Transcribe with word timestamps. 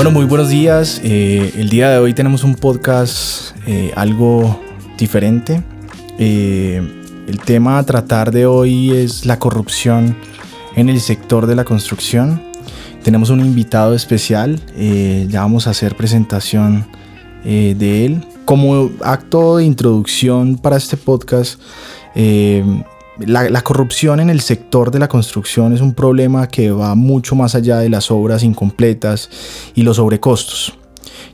Bueno, 0.00 0.12
muy 0.12 0.24
buenos 0.24 0.48
días. 0.48 0.98
Eh, 1.04 1.52
el 1.56 1.68
día 1.68 1.90
de 1.90 1.98
hoy 1.98 2.14
tenemos 2.14 2.42
un 2.42 2.54
podcast 2.54 3.54
eh, 3.66 3.92
algo 3.94 4.58
diferente. 4.96 5.62
Eh, 6.18 6.80
el 7.28 7.38
tema 7.40 7.76
a 7.76 7.82
tratar 7.82 8.30
de 8.30 8.46
hoy 8.46 8.92
es 8.92 9.26
la 9.26 9.38
corrupción 9.38 10.16
en 10.74 10.88
el 10.88 11.02
sector 11.02 11.46
de 11.46 11.54
la 11.54 11.64
construcción. 11.66 12.42
Tenemos 13.02 13.28
un 13.28 13.40
invitado 13.40 13.94
especial, 13.94 14.58
ya 14.74 15.42
vamos 15.42 15.66
a 15.66 15.70
hacer 15.72 15.94
presentación 15.96 16.86
de 17.44 18.06
él. 18.06 18.26
Como 18.46 18.90
acto 19.04 19.58
de 19.58 19.66
introducción 19.66 20.56
para 20.56 20.78
este 20.78 20.96
podcast, 20.96 21.60
la, 23.26 23.62
corrupción 23.62 24.20
en 24.20 24.30
el 24.30 24.40
sector 24.40 24.90
de 24.90 24.98
la 24.98 25.08
construcción 25.08 25.72
es 25.72 25.80
un 25.80 25.94
problema 25.94 26.48
que 26.48 26.70
va 26.70 26.94
mucho 26.94 27.34
más 27.34 27.54
allá 27.54 27.78
de 27.78 27.88
las 27.88 28.10
obras 28.10 28.42
incompletas 28.42 29.30
y 29.74 29.82
los 29.82 29.96
sobrecostos. 29.96 30.74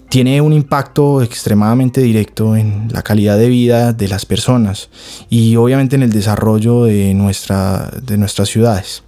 Tiene 0.09 0.41
un 0.41 0.53
impacto 0.53 1.23
extremadamente 1.23 2.01
directo 2.01 2.57
en 2.57 2.89
la 2.93 3.03
calidad 3.03 3.39
de 3.39 3.49
vida 3.49 3.93
de 3.93 4.09
las 4.09 4.25
personas 4.25 4.89
y 5.29 5.57
obviamente 5.57 5.97
en 5.97 6.03
el 6.03 6.13
desarrollo 6.13 6.85
de, 6.85 7.13
nuestra, 7.15 7.91
de 8.03 8.17
nuestras 8.17 8.49
ciudades. 8.49 9.03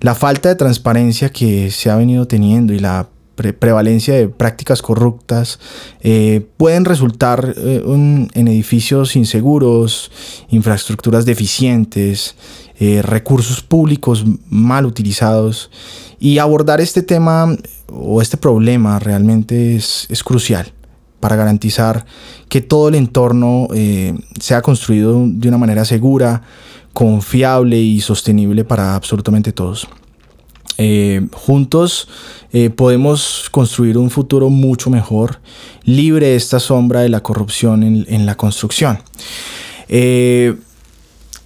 La 0.00 0.14
falta 0.14 0.48
de 0.48 0.56
transparencia 0.56 1.28
que 1.30 1.70
se 1.70 1.90
ha 1.90 1.96
venido 1.96 2.26
teniendo 2.26 2.72
y 2.72 2.80
la 2.80 3.08
prevalencia 3.52 4.14
de 4.14 4.28
prácticas 4.28 4.80
corruptas 4.80 5.58
eh, 6.00 6.46
pueden 6.56 6.84
resultar 6.84 7.54
eh, 7.56 7.82
en 7.84 8.48
edificios 8.48 9.16
inseguros, 9.16 10.12
infraestructuras 10.50 11.24
deficientes, 11.24 12.36
eh, 12.78 13.02
recursos 13.02 13.62
públicos 13.62 14.24
mal 14.48 14.86
utilizados 14.86 15.70
y 16.20 16.38
abordar 16.38 16.80
este 16.80 17.02
tema 17.02 17.56
o 17.92 18.22
este 18.22 18.36
problema 18.36 19.00
realmente 19.00 19.74
es, 19.74 20.06
es 20.08 20.22
crucial 20.22 20.72
para 21.18 21.36
garantizar 21.36 22.06
que 22.48 22.60
todo 22.60 22.88
el 22.88 22.96
entorno 22.96 23.68
sea 24.40 24.60
construido 24.60 25.24
de 25.26 25.48
una 25.48 25.56
manera 25.56 25.84
segura, 25.84 26.42
confiable 26.92 27.78
y 27.78 28.00
sostenible 28.00 28.64
para 28.64 28.96
absolutamente 28.96 29.52
todos. 29.52 29.86
Eh, 30.78 31.26
juntos 31.32 32.08
eh, 32.52 32.70
podemos 32.70 33.48
construir 33.50 33.98
un 33.98 34.10
futuro 34.10 34.50
mucho 34.50 34.90
mejor, 34.90 35.40
libre 35.84 36.28
de 36.28 36.36
esta 36.36 36.60
sombra 36.60 37.00
de 37.00 37.08
la 37.08 37.22
corrupción 37.22 37.82
en, 37.82 38.26
la 38.26 38.36
construcción. 38.36 38.98
Eh, 39.88 40.54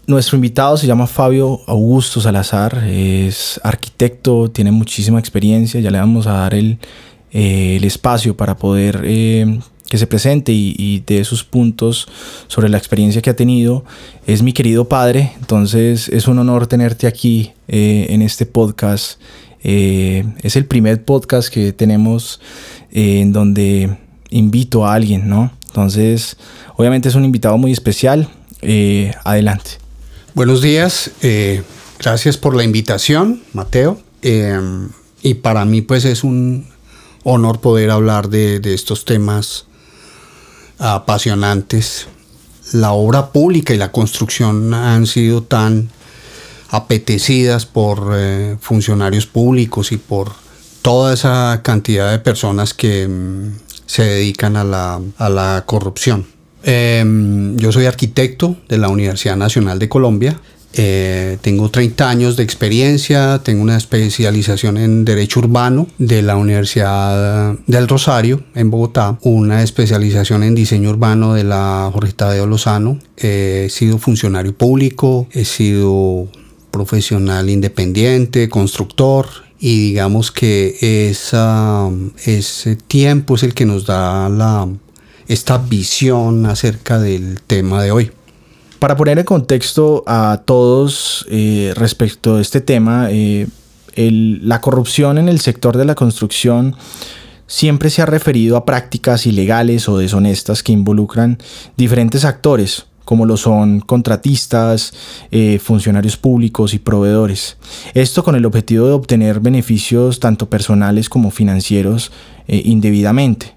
nuestro 0.07 0.37
invitado 0.37 0.77
se 0.77 0.87
llama 0.87 1.07
Fabio 1.07 1.61
Augusto 1.67 2.21
Salazar, 2.21 2.85
es 2.89 3.61
arquitecto, 3.65 4.51
tiene 4.51 4.71
muchísima 4.71 5.19
experiencia, 5.19 5.81
ya 5.81 5.91
le 5.91 5.99
vamos 5.99 6.27
a 6.27 6.33
dar 6.33 6.55
el, 6.55 6.79
el 7.33 7.85
espacio 7.85 8.37
para 8.37 8.57
poder 8.57 9.05
que 9.89 9.99
se 9.99 10.07
presente 10.07 10.53
y, 10.53 11.03
de 11.07 11.25
sus 11.25 11.45
puntos 11.45 12.09
sobre 12.49 12.69
la 12.69 12.79
experiencia 12.79 13.23
que 13.23 13.31
ha 13.31 13.37
tenido. 13.37 13.85
Es 14.27 14.43
mi 14.43 14.53
querido 14.53 14.89
padre, 14.89 15.33
entonces 15.39 16.09
es 16.09 16.27
un 16.29 16.39
honor 16.39 16.67
tenerte 16.67 17.07
aquí 17.07 17.53
eh, 17.69 18.07
en 18.11 18.23
este 18.23 18.47
podcast. 18.47 19.21
Eh, 19.63 20.25
es 20.43 20.57
el 20.57 20.67
primer 20.67 21.05
podcast 21.05 21.49
que 21.49 21.73
tenemos 21.73 22.41
eh, 22.93 23.21
en 23.21 23.33
donde 23.33 23.97
invito 24.31 24.87
a 24.87 24.95
alguien, 24.95 25.29
¿no? 25.29 25.53
Entonces, 25.69 26.37
obviamente 26.77 27.09
es 27.09 27.15
un 27.15 27.25
invitado 27.25 27.59
muy 27.59 27.73
especial. 27.73 28.29
adelante. 29.25 29.73
Buenos 30.35 30.61
días, 30.61 31.13
gracias 31.99 32.37
por 32.37 32.57
la 32.57 32.65
invitación, 32.65 33.43
Mateo. 33.53 34.01
y 35.23 35.35
para 35.35 35.65
mí 35.65 35.83
pues 35.83 36.05
es 36.05 36.25
un 36.25 36.67
honor 37.23 37.61
poder 37.61 37.91
hablar 37.91 38.29
de 38.29 38.61
estos 38.75 39.05
temas 39.05 39.66
apasionantes. 40.79 42.09
La 42.73 42.93
obra 42.93 43.33
pública 43.33 43.75
y 43.75 43.79
la 43.79 43.93
construcción 43.93 44.75
han 44.75 45.07
sido 45.07 45.43
tan 45.43 45.91
apetecidas 46.71 47.65
por 47.67 48.13
eh, 48.15 48.57
funcionarios 48.61 49.27
públicos 49.27 49.93
y 49.93 49.97
por 49.97 50.33
toda 50.83 51.15
esa 51.15 51.61
cantidad 51.63 52.11
de 52.11 52.19
personas 52.19 52.75
que 52.75 53.07
mm, 53.07 53.53
se 53.87 54.03
dedican 54.03 54.57
a 54.57 54.65
la, 54.65 55.65
corrupción. 55.67 56.27
Em, 56.65 57.57
yo 57.57 57.71
soy 57.71 57.87
arquitecto 57.87 58.57
de 58.69 58.79
la 58.79 58.89
Universidad 58.89 59.37
Nacional 59.37 59.79
de 59.79 59.89
Colombia 59.89 60.41
eh, 60.79 61.39
tengo 61.41 61.71
30 61.71 62.09
años 62.09 62.37
de 62.37 62.43
experiencia, 62.43 63.41
tengo 63.43 63.63
una 63.63 63.79
especialización 63.79 64.77
en 64.77 65.07
Derecho 65.07 65.41
Urbano 65.41 65.87
de 65.97 66.21
la 66.21 66.37
Universidad 66.37 67.57
del 67.67 67.89
Rosario 67.89 68.43
en 68.55 68.71
Bogotá, 68.71 69.19
una 69.23 69.63
especialización 69.63 70.43
en 70.43 70.55
Diseño 70.55 70.91
Urbano 70.91 71.33
de 71.33 71.45
la 71.45 71.89
Jorge 71.93 72.13
Tadeo 72.13 72.47
Lozano. 72.47 72.99
he 73.17 73.69
sido 73.71 73.97
funcionario 73.97 74.55
público, 74.55 75.27
he 75.33 75.47
sido 75.47 76.29
profesional 76.71 77.49
independiente, 77.49 78.51
constructor, 78.51 79.27
y 79.59 79.89
digamos 79.89 80.31
que 80.31 80.77
ese 81.11 82.77
tiempo 82.87 83.37
es 83.37 83.43
el 83.43 83.55
que 83.55 83.65
nos 83.65 83.87
da 83.87 84.69
esta 85.27 85.57
visión 85.57 86.45
acerca 86.45 86.99
del 86.99 87.41
tema 87.47 87.83
de 87.83 87.93
hoy. 87.93 88.11
Para 88.79 88.97
poner 88.97 89.19
en 89.19 89.25
contexto 89.25 90.05
a 90.07 90.43
todos 90.45 91.27
eh, 91.31 91.73
respecto 91.77 92.37
a 92.37 92.41
este 92.43 92.61
tema, 92.61 93.09
eh, 93.11 93.47
la 93.97 94.61
corrupción 94.61 95.17
en 95.17 95.31
el 95.31 95.41
sector 95.41 95.79
de 95.79 95.87
la 95.87 95.95
construcción 95.95 96.77
siempre 97.47 97.89
se 97.89 98.03
ha 98.03 98.07
referido 98.07 98.57
a 98.57 98.67
prácticas 98.67 99.27
ilegales 99.27 99.89
o 99.89 99.97
deshonestas 99.97 100.63
que 100.63 100.73
involucran 100.73 101.39
diferentes 101.79 102.27
actores, 102.27 102.87
como 103.07 103.25
lo 103.25 103.39
son 103.39 103.81
contratistas, 103.81 104.93
eh, 105.31 105.59
funcionarios 105.59 106.19
públicos 106.19 106.75
y 106.75 106.79
proveedores. 106.79 107.57
Esto 107.95 108.23
con 108.23 108.35
el 108.35 108.45
objetivo 108.45 108.89
de 108.89 108.93
obtener 108.93 109.41
beneficios 109.41 110.21
tanto 110.21 110.51
personales 110.51 111.09
como 111.09 111.31
financieros 111.31 112.13
indebidamente 112.47 113.56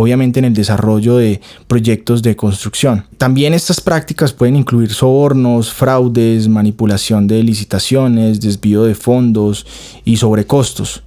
obviamente 0.00 0.40
en 0.40 0.44
el 0.44 0.54
desarrollo 0.54 1.16
de 1.16 1.40
proyectos 1.68 2.20
de 2.22 2.34
construcción. 2.34 3.06
También 3.16 3.54
estas 3.54 3.80
prácticas 3.80 4.32
pueden 4.32 4.56
incluir 4.56 4.92
sobornos, 4.92 5.72
fraudes, 5.72 6.48
manipulación 6.48 7.28
de 7.28 7.42
licitaciones, 7.42 8.40
desvío 8.40 8.82
de 8.82 8.96
fondos 8.96 9.66
y 10.04 10.16
sobrecostos. 10.16 11.02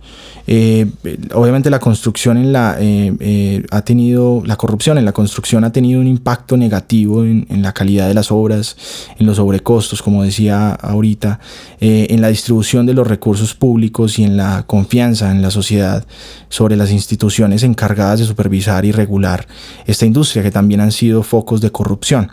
Eh, 0.50 0.88
obviamente 1.34 1.70
la 1.70 1.80
construcción 1.80 2.38
en 2.38 2.54
la 2.54 2.78
eh, 2.80 3.14
eh, 3.20 3.66
ha 3.70 3.82
tenido 3.82 4.42
la 4.46 4.56
corrupción 4.56 4.98
en 4.98 5.04
la 5.04 5.12
construcción 5.12 5.66
ha 5.66 5.74
tenido 5.74 6.00
un 6.00 6.08
impacto 6.08 6.56
negativo 6.56 7.26
en, 7.26 7.46
la 7.62 7.74
calidad 7.74 8.08
de 8.08 8.14
las 8.14 8.32
obras, 8.32 8.78
en 9.20 9.26
los 9.26 9.36
sobrecostos, 9.38 10.02
como 10.02 10.24
decía 10.24 10.72
ahorita, 10.72 11.40
en 11.80 12.22
la 12.22 12.30
distribución 12.30 12.86
de 12.86 12.94
los 12.94 13.06
recursos 13.06 13.56
públicos 13.56 14.20
y 14.20 14.24
en 14.24 14.38
la 14.38 14.64
confianza 14.66 15.32
en 15.32 15.42
la 15.42 15.52
sociedad 15.52 16.06
sobre 16.48 16.78
las 16.78 16.92
instituciones 16.92 17.64
encargadas 17.64 18.20
de 18.20 18.26
supervisar 18.26 18.86
y 18.86 18.94
regular 18.94 19.48
esta 19.86 20.06
industria, 20.06 20.44
que 20.44 20.52
también 20.52 20.80
han 20.80 20.92
sido 20.92 21.24
focos 21.24 21.60
de 21.60 21.72
corrupción. 21.72 22.30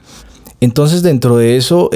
Entonces, 0.61 1.03
dentro 1.03 1.37
de 1.37 1.57
eso, 1.57 1.91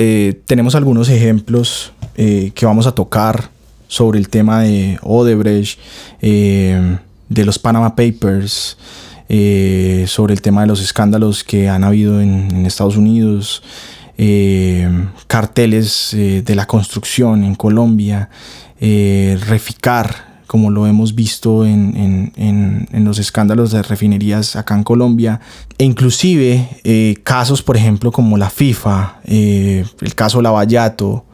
tenemos 0.46 0.74
algunos 0.74 1.08
ejemplos 1.10 1.92
que 2.16 2.66
vamos 2.66 2.86
a 2.86 2.92
tocar 2.92 3.50
sobre 3.88 4.18
el 4.18 4.28
tema 4.28 4.60
de 4.60 4.98
Odebrecht, 5.02 5.80
eh, 6.20 6.98
de 7.28 7.44
los 7.44 7.58
Panama 7.58 7.96
Papers, 7.96 8.78
eh, 9.28 10.04
sobre 10.06 10.34
el 10.34 10.42
tema 10.42 10.60
de 10.60 10.68
los 10.68 10.80
escándalos 10.80 11.42
que 11.42 11.68
han 11.68 11.82
habido 11.82 12.20
en, 12.20 12.64
Estados 12.66 12.96
Unidos, 12.96 13.62
eh, 14.18 14.88
carteles 15.26 16.10
de 16.12 16.54
la 16.54 16.66
construcción 16.66 17.42
en 17.44 17.54
Colombia, 17.54 18.28
Reficar, 18.80 20.42
como 20.46 20.70
lo 20.70 20.86
hemos 20.86 21.14
visto 21.14 21.66
en, 21.66 22.32
los 22.92 23.18
escándalos 23.18 23.72
de 23.72 23.82
refinerías 23.82 24.54
acá 24.54 24.76
en 24.76 24.84
Colombia, 24.84 25.40
e 25.78 25.84
inclusive 25.84 27.16
casos, 27.24 27.62
por 27.62 27.76
ejemplo, 27.76 28.12
como 28.12 28.36
la 28.36 28.50
FIFA, 28.50 29.20
el 29.24 30.14
caso 30.14 30.40
Lavallato, 30.40 31.24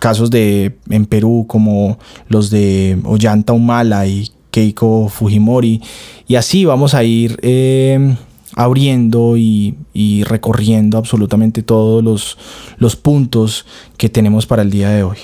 casos 0.00 0.30
de, 0.30 0.76
en 0.88 1.06
Perú 1.06 1.44
como 1.46 1.98
los 2.28 2.50
de 2.50 2.98
Ollanta 3.04 3.52
Humala 3.52 4.06
y 4.08 4.32
Keiko 4.50 5.08
Fujimori. 5.08 5.80
Y 6.26 6.34
así 6.34 6.64
vamos 6.64 6.94
a 6.94 7.04
ir 7.04 7.38
eh, 7.42 8.16
abriendo 8.54 9.36
y, 9.36 9.76
recorriendo 10.24 10.98
absolutamente 10.98 11.62
todos 11.62 12.02
los, 12.02 12.38
los 12.78 12.96
puntos 12.96 13.66
que 13.96 14.08
tenemos 14.08 14.46
para 14.46 14.62
el 14.62 14.70
día 14.70 14.90
de 14.90 15.02
hoy. 15.02 15.18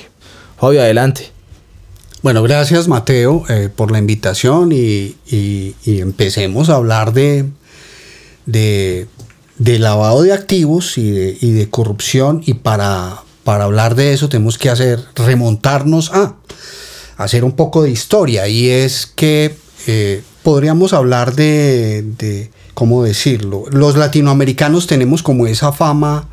Fabio, 0.59 0.81
adelante. 0.81 1.33
Bueno, 2.23 2.43
gracias 2.43 2.89
Mateo 2.89 3.45
eh, 3.49 3.69
por 3.75 3.91
la 3.91 3.99
invitación 3.99 4.73
y, 4.73 5.17
empecemos 5.85 6.69
a 6.71 6.77
hablar 6.77 7.13
de, 7.13 7.47
de, 8.47 9.07
lavado 9.79 10.23
de 10.23 10.33
activos 10.33 10.99
y 10.99 11.11
de, 11.11 11.39
y 11.41 11.53
de 11.53 11.71
corrupción 11.71 12.43
y 12.45 12.55
para, 12.55 13.23
para 13.47 13.63
hablar 13.63 13.95
de 13.95 14.13
eso 14.13 14.29
tenemos 14.29 14.59
que 14.59 14.71
hacer 14.71 14.99
remontarnos 15.15 16.11
a 16.13 16.35
hacer 17.17 17.45
un 17.45 17.53
poco 17.53 17.85
de 17.85 17.93
historia 17.93 18.49
y 18.49 18.69
es 18.69 19.07
que 19.07 19.57
eh, 19.87 20.25
podríamos 20.43 20.93
hablar 20.93 21.37
de, 21.37 22.03
de, 22.19 22.51
¿cómo 22.75 23.05
decirlo? 23.05 23.63
Los 23.71 23.97
latinoamericanos 23.97 24.89
tenemos 24.89 25.23
como 25.23 25.47
esa 25.47 25.71
fama 25.71 26.27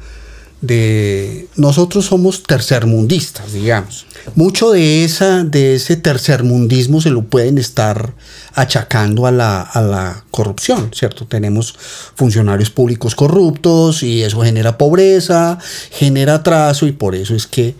de 0.64 1.50
nosotros 1.58 2.06
somos 2.06 2.44
tercermundistas, 2.44 3.52
digamos. 3.52 4.06
Mucho 4.36 4.72
de, 4.72 5.04
esa, 5.04 5.44
de 5.44 5.76
ese 5.76 5.98
tercermundismo 5.98 7.02
se 7.02 7.10
lo 7.10 7.24
pueden 7.24 7.58
estar 7.58 8.14
achacando 8.54 9.28
a 9.28 9.32
la, 9.32 9.62
a 9.62 9.82
la 9.82 10.24
corrupción, 10.32 10.92
¿cierto? 10.94 11.26
Tenemos 11.28 11.76
funcionarios 12.16 12.70
públicos 12.70 13.14
corruptos 13.14 14.04
y 14.04 14.24
eso 14.24 14.42
genera 14.42 14.78
pobreza, 14.78 15.60
genera 15.92 16.36
atraso 16.36 16.88
y 16.88 16.94
por 16.94 17.14
eso 17.14 17.36
es 17.36 17.46
que 17.46 17.76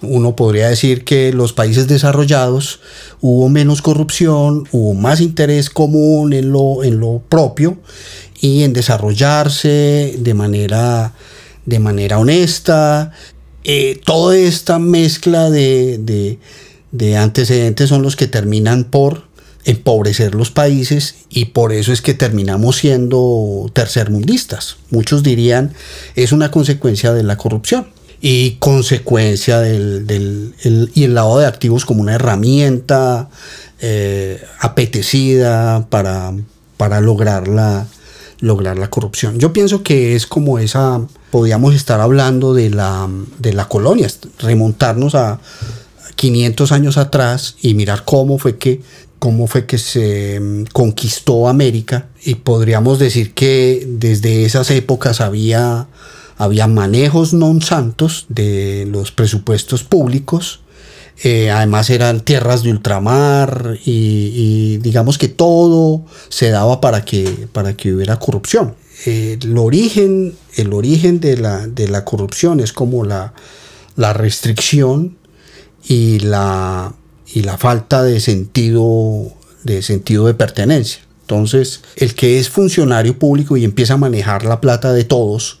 uno 0.00 0.36
podría 0.36 0.68
decir 0.68 1.04
que 1.04 1.32
los 1.32 1.52
países 1.52 1.88
desarrollados 1.88 2.78
hubo 3.20 3.48
menos 3.48 3.82
corrupción, 3.82 4.68
hubo 4.70 4.94
más 4.94 5.20
interés 5.20 5.70
común 5.70 6.32
en 6.32 6.52
lo, 6.52 6.84
en 6.84 7.00
lo 7.00 7.20
propio 7.28 7.78
y 8.40 8.62
en 8.62 8.74
desarrollarse 8.74 10.14
de 10.16 10.34
manera 10.34 11.14
de 11.68 11.78
manera 11.78 12.18
honesta. 12.18 13.12
Eh, 13.62 14.00
toda 14.04 14.36
esta 14.36 14.78
mezcla 14.78 15.50
de, 15.50 16.38
antecedentes 17.18 17.90
son 17.90 18.02
los 18.02 18.16
que 18.16 18.26
terminan 18.26 18.84
por 18.84 19.28
empobrecer 19.64 20.34
los 20.34 20.50
países 20.50 21.16
y 21.28 21.46
por 21.46 21.74
eso 21.74 21.92
es 21.92 22.00
que 22.00 22.14
terminamos 22.14 22.76
siendo 22.76 23.70
tercermundistas. 23.74 24.76
Muchos 24.90 25.22
dirían 25.22 25.74
es 26.14 26.32
una 26.32 26.50
consecuencia 26.50 27.12
de 27.12 27.22
la 27.22 27.36
corrupción 27.36 27.88
y 28.22 28.52
consecuencia 28.52 29.60
del, 29.60 30.54
y 30.94 31.04
el 31.04 31.14
lavado 31.14 31.40
de 31.40 31.46
activos 31.46 31.84
como 31.84 32.00
una 32.00 32.14
herramienta 32.14 33.28
eh, 33.80 34.42
apetecida 34.60 35.86
para, 35.90 36.32
para 36.78 37.02
lograr 37.02 37.46
la, 37.46 37.86
lograr 38.40 38.78
la 38.78 38.88
corrupción. 38.88 39.38
Yo 39.38 39.52
pienso 39.52 39.82
que 39.82 40.14
es 40.16 40.26
como 40.26 40.58
esa, 40.58 41.02
podríamos 41.30 41.74
estar 41.74 42.00
hablando 42.00 42.54
de 42.54 42.70
la, 42.70 43.08
de 43.38 43.54
colonia, 43.68 44.08
remontarnos 44.38 45.14
a 45.14 45.40
500 46.16 46.72
años 46.72 46.96
atrás 46.96 47.56
y 47.62 47.74
mirar 47.74 48.04
cómo 48.04 48.38
fue 48.38 48.58
que 48.58 48.80
cómo 49.18 49.48
fue 49.48 49.66
que 49.66 49.78
se 49.78 50.38
mm, 50.40 50.64
conquistó 50.72 51.48
América 51.48 52.06
y 52.24 52.36
podríamos 52.36 52.98
decir 52.98 53.34
que 53.34 53.84
desde 53.86 54.44
esas 54.44 54.70
épocas 54.70 55.20
había, 55.20 55.88
había 56.36 56.68
manejos 56.68 57.34
non 57.34 57.58
santos 57.58 58.26
de 58.28 58.86
los 58.86 59.10
presupuestos 59.10 59.82
públicos 59.82 60.60
eh, 61.24 61.50
además 61.50 61.90
eran 61.90 62.20
tierras 62.20 62.62
de 62.62 62.70
ultramar 62.70 63.76
y, 63.84 64.78
digamos 64.78 65.18
que 65.18 65.26
todo 65.26 66.04
se 66.28 66.50
daba 66.50 66.80
para 66.80 67.04
que, 67.04 67.48
para 67.52 67.76
que 67.76 67.92
hubiera 67.92 68.20
corrupción. 68.20 68.76
El 69.04 69.56
origen, 69.56 70.34
el 70.56 70.72
origen 70.72 71.20
de, 71.20 71.36
la, 71.36 71.66
de 71.66 71.88
la 71.88 72.04
corrupción 72.04 72.60
es 72.60 72.72
como 72.72 73.04
la, 73.04 73.34
la 73.96 74.12
restricción 74.12 75.16
y 75.86 76.20
la, 76.20 76.94
y 77.32 77.42
la 77.42 77.58
falta 77.58 78.02
de 78.02 78.20
sentido, 78.20 79.32
de 79.64 79.82
sentido 79.82 80.26
de 80.26 80.34
pertenencia. 80.34 81.00
Entonces, 81.22 81.82
el 81.96 82.14
que 82.14 82.38
es 82.38 82.48
funcionario 82.48 83.18
público 83.18 83.56
y 83.56 83.64
empieza 83.64 83.94
a 83.94 83.98
manejar 83.98 84.44
la 84.44 84.60
plata 84.60 84.92
de 84.92 85.04
todos, 85.04 85.60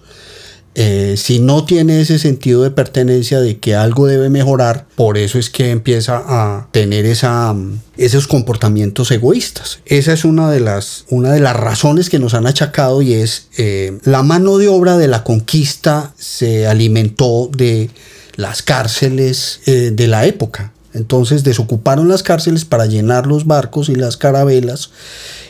eh, 0.80 1.16
si 1.16 1.40
no 1.40 1.64
tiene 1.64 2.00
ese 2.00 2.20
sentido 2.20 2.62
de 2.62 2.70
pertenencia 2.70 3.40
de 3.40 3.58
que 3.58 3.74
algo 3.74 4.06
debe 4.06 4.30
mejorar, 4.30 4.86
por 4.94 5.18
eso 5.18 5.36
es 5.36 5.50
que 5.50 5.72
empieza 5.72 6.22
a 6.24 6.68
tener 6.70 7.04
mm, 7.04 7.80
esos 7.96 8.28
comportamientos 8.28 9.10
egoístas. 9.10 9.80
Esa 9.86 10.12
es 10.12 10.24
una 10.24 10.52
de 10.52 10.60
las, 10.60 11.04
una 11.08 11.32
de 11.32 11.40
las 11.40 11.56
razones 11.56 12.08
que 12.08 12.20
nos 12.20 12.34
han 12.34 12.46
achacado 12.46 13.02
y 13.02 13.14
es 13.14 13.48
eh, 13.58 13.98
la 14.04 14.22
mano 14.22 14.56
de 14.58 14.68
obra 14.68 14.96
de 14.96 15.08
la 15.08 15.24
conquista 15.24 16.12
se 16.16 16.68
alimentó 16.68 17.50
de 17.52 17.90
las 18.36 18.62
cárceles 18.62 19.58
eh, 19.66 19.90
de 19.92 20.06
la 20.06 20.26
época. 20.26 20.72
Entonces 20.94 21.42
desocuparon 21.42 22.08
las 22.08 22.22
cárceles 22.22 22.64
para 22.64 22.86
llenar 22.86 23.26
los 23.26 23.48
barcos 23.48 23.88
y 23.88 23.96
las 23.96 24.16
carabelas 24.16 24.92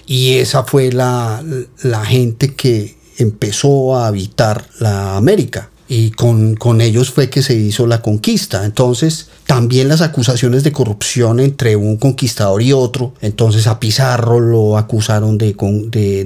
y 0.06 0.38
esa 0.38 0.64
fue 0.64 0.90
la, 0.90 1.44
la 1.82 2.06
gente 2.06 2.54
que 2.54 2.97
empezó 3.18 3.96
a 3.96 4.06
habitar 4.06 4.66
la 4.78 5.16
América 5.16 5.70
y 5.88 6.10
con, 6.10 6.54
con, 6.54 6.80
ellos 6.80 7.10
fue 7.10 7.30
que 7.30 7.42
se 7.42 7.54
hizo 7.54 7.86
la 7.86 8.02
conquista. 8.02 8.64
Entonces, 8.64 9.28
también 9.46 9.88
las 9.88 10.02
acusaciones 10.02 10.62
de 10.62 10.72
corrupción 10.72 11.40
entre 11.40 11.76
un 11.76 11.96
conquistador 11.96 12.62
y 12.62 12.72
otro. 12.72 13.14
Entonces, 13.20 13.66
a 13.66 13.80
Pizarro 13.80 14.40
lo 14.40 14.76
acusaron 14.76 15.38
de, 15.38 15.54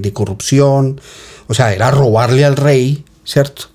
de, 0.00 0.12
corrupción, 0.12 1.00
o 1.46 1.54
sea, 1.54 1.72
era 1.72 1.90
robarle 1.90 2.44
al 2.44 2.56
rey, 2.56 3.04
¿cierto? 3.24 3.66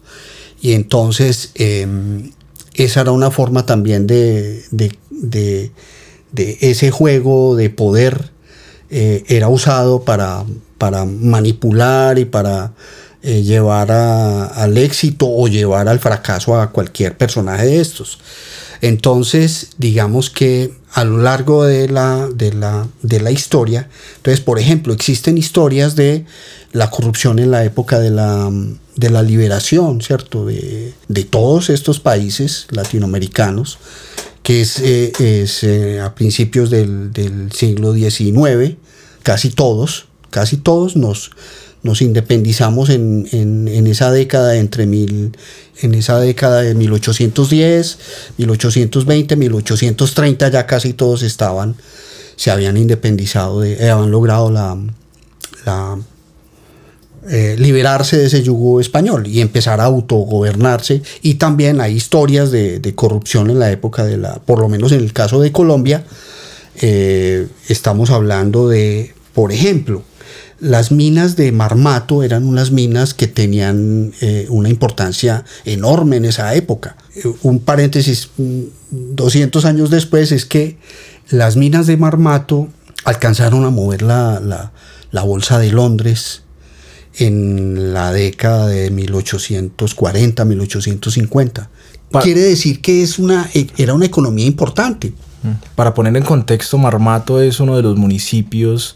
Y 0.61 0.73
entonces, 0.73 1.51
em, 1.55 2.31
esa 2.73 3.01
era 3.01 3.11
una 3.11 3.31
forma 3.31 3.65
también 3.65 4.07
de, 4.07 4.63
de 6.31 6.57
ese 6.61 6.91
juego 6.91 7.55
de 7.55 7.69
poder, 7.69 8.31
eh, 8.89 9.23
era 9.27 9.49
usado 9.49 10.03
para, 10.03 10.45
para 10.77 11.05
manipular 11.05 12.19
y 12.19 12.25
para 12.25 12.73
eh, 13.27 13.44
llevar 13.44 13.91
al 13.91 14.77
éxito 14.77 15.27
o 15.27 15.50
llevar 15.50 15.89
al 15.89 16.00
fracaso 16.00 16.57
a 16.57 16.71
cualquier 16.71 17.18
personaje 17.18 17.65
de 17.65 17.81
estos. 17.81 18.19
Entonces, 18.79 19.71
digamos 19.77 20.29
que 20.29 20.74
a 20.94 21.03
lo 21.03 21.18
largo 21.18 21.65
de 21.65 21.89
la, 21.89 22.29
de 22.33 22.53
la, 22.53 22.88
de 23.01 23.19
la 23.19 23.31
historia, 23.31 23.89
entonces, 24.15 24.39
por 24.39 24.59
ejemplo, 24.59 24.94
existen 24.94 25.38
historias 25.38 25.97
de 25.97 26.24
la 26.71 26.89
corrupción 26.89 27.39
en 27.39 27.51
la 27.51 27.65
época 27.65 28.00
de 28.00 28.12
la, 28.12 28.50
de 28.95 29.09
la 29.09 29.24
liberación, 29.24 30.00
¿cierto? 30.01 30.45
De, 30.45 30.94
de 31.09 31.23
todos 31.25 31.69
estos 31.69 32.00
países 32.00 32.68
latinoamericanos, 32.71 33.77
que 34.41 34.62
es, 34.62 34.80
eh, 34.80 35.12
eh, 35.19 36.01
a 36.01 36.15
principios 36.15 36.69
del, 36.69 37.12
del 37.12 37.51
siglo 37.51 37.91
XIX, 37.94 38.77
casi 39.21 39.50
todos, 39.50 40.06
casi 40.30 40.56
todos 40.56 40.95
nos 40.95 41.31
nos 41.87 42.01
independizamos 42.01 42.89
en, 42.89 43.29
en, 43.31 43.87
esa 43.87 44.11
década 44.11 44.57
entre 44.57 44.85
mil, 44.85 45.31
en 45.81 45.95
esa 45.95 46.19
década 46.19 46.61
de 46.61 46.75
1810, 46.75 47.97
1820, 48.37 49.35
1830 49.37 50.49
ya 50.49 50.67
casi 50.67 50.91
todos 50.91 51.23
estaban, 51.23 51.77
se 52.35 52.51
habían 52.51 52.75
independizado, 52.75 53.61
de, 53.61 53.73
eh, 53.73 53.89
habían 53.89 54.11
logrado 54.11 54.51
la, 54.51 54.77
eh, 57.29 57.56
liberarse 57.57 58.17
de 58.17 58.25
ese 58.25 58.44
yugo 58.44 58.81
español 58.81 59.25
y 59.25 59.39
empezar 59.39 59.79
a 59.79 59.85
autogobernarse. 59.85 61.01
Y 61.21 61.35
también 61.35 61.79
hay 61.79 61.95
historias 61.95 62.51
de, 62.51 62.79
de, 62.79 62.95
corrupción 62.95 63.49
en 63.49 63.59
la 63.59 63.71
época 63.71 64.03
de 64.03 64.17
la, 64.17 64.35
por 64.35 64.59
lo 64.59 64.67
menos 64.67 64.91
en 64.91 64.99
el 64.99 65.13
caso 65.13 65.39
de 65.39 65.53
Colombia, 65.53 66.03
eh, 66.81 67.47
estamos 67.69 68.09
hablando 68.09 68.67
de, 68.67 69.13
por 69.33 69.53
ejemplo, 69.53 70.03
las 70.59 70.92
minas 70.92 71.35
de 71.35 71.52
Marmato 71.52 72.23
eran 72.23 72.45
unas 72.45 72.71
minas 72.71 73.14
que 73.14 73.28
tenían 73.28 74.14
eh, 74.21 74.47
una 74.49 74.69
importancia 74.69 75.45
enorme 75.66 76.18
en 76.18 76.26
esa 76.26 76.54
época. 76.56 76.97
Eh, 77.16 77.23
un 77.44 77.59
paréntesis, 77.59 78.30
200 78.90 79.64
mm, 79.64 79.68
años 79.68 79.90
después 79.90 80.31
es 80.31 80.45
que 80.45 80.78
las 81.30 81.57
minas 81.57 81.87
de 81.87 81.97
Marmato 81.97 82.69
alcanzaron 83.04 83.66
a 83.66 83.69
mover 83.69 84.02
la, 84.02 84.71
bolsa 85.26 85.59
de 85.59 85.71
Londres 85.71 86.44
en 87.18 87.94
la 87.94 88.11
década 88.11 88.68
de 88.68 88.90
1840, 88.92 90.45
1850. 90.45 91.69
Quiere 92.21 92.42
decir 92.42 92.81
que 92.81 93.04
es 93.04 93.19
una, 93.19 93.49
e, 93.54 93.68
era 93.78 93.94
una 93.94 94.06
economía 94.06 94.45
importante. 94.45 95.14
Para 95.76 95.94
poner 95.94 96.18
en 96.18 96.23
contexto, 96.23 96.78
Marmato 96.78 97.40
es 97.40 97.61
uno 97.61 97.78
de 97.78 97.83
los 97.83 97.95
municipios 97.95 98.95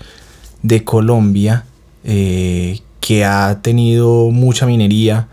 de 0.64 0.84
Colombia 0.84 1.66
eh, 2.04 2.80
que 3.00 3.26
ha 3.26 3.62
tenido 3.62 4.30
mucha 4.32 4.66
minería 4.66 5.28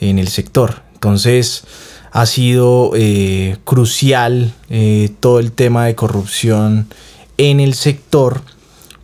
en 0.00 0.18
el 0.18 0.28
sector. 0.28 0.82
Entonces 0.94 1.64
ha 2.12 2.26
sido 2.26 2.92
eh, 2.94 3.56
crucial 3.64 4.52
eh, 4.68 5.10
todo 5.20 5.38
el 5.38 5.52
tema 5.52 5.86
de 5.86 5.94
corrupción 5.94 6.88
en 7.36 7.60
el 7.60 7.74
sector 7.74 8.42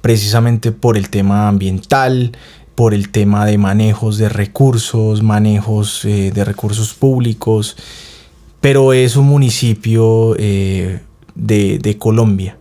precisamente 0.00 0.72
por 0.72 0.96
el 0.96 1.10
tema 1.10 1.48
ambiental, 1.48 2.32
por 2.74 2.94
el 2.94 3.10
tema 3.10 3.46
de 3.46 3.58
manejos 3.58 4.18
de 4.18 4.28
recursos, 4.28 5.22
manejos 5.22 6.02
de 6.04 6.44
recursos 6.44 6.94
públicos, 6.94 7.76
pero 8.60 8.92
es 8.92 9.16
un 9.16 9.26
municipio 9.26 10.34
de, 10.34 11.00
de 11.34 11.98
Colombia. 11.98 12.56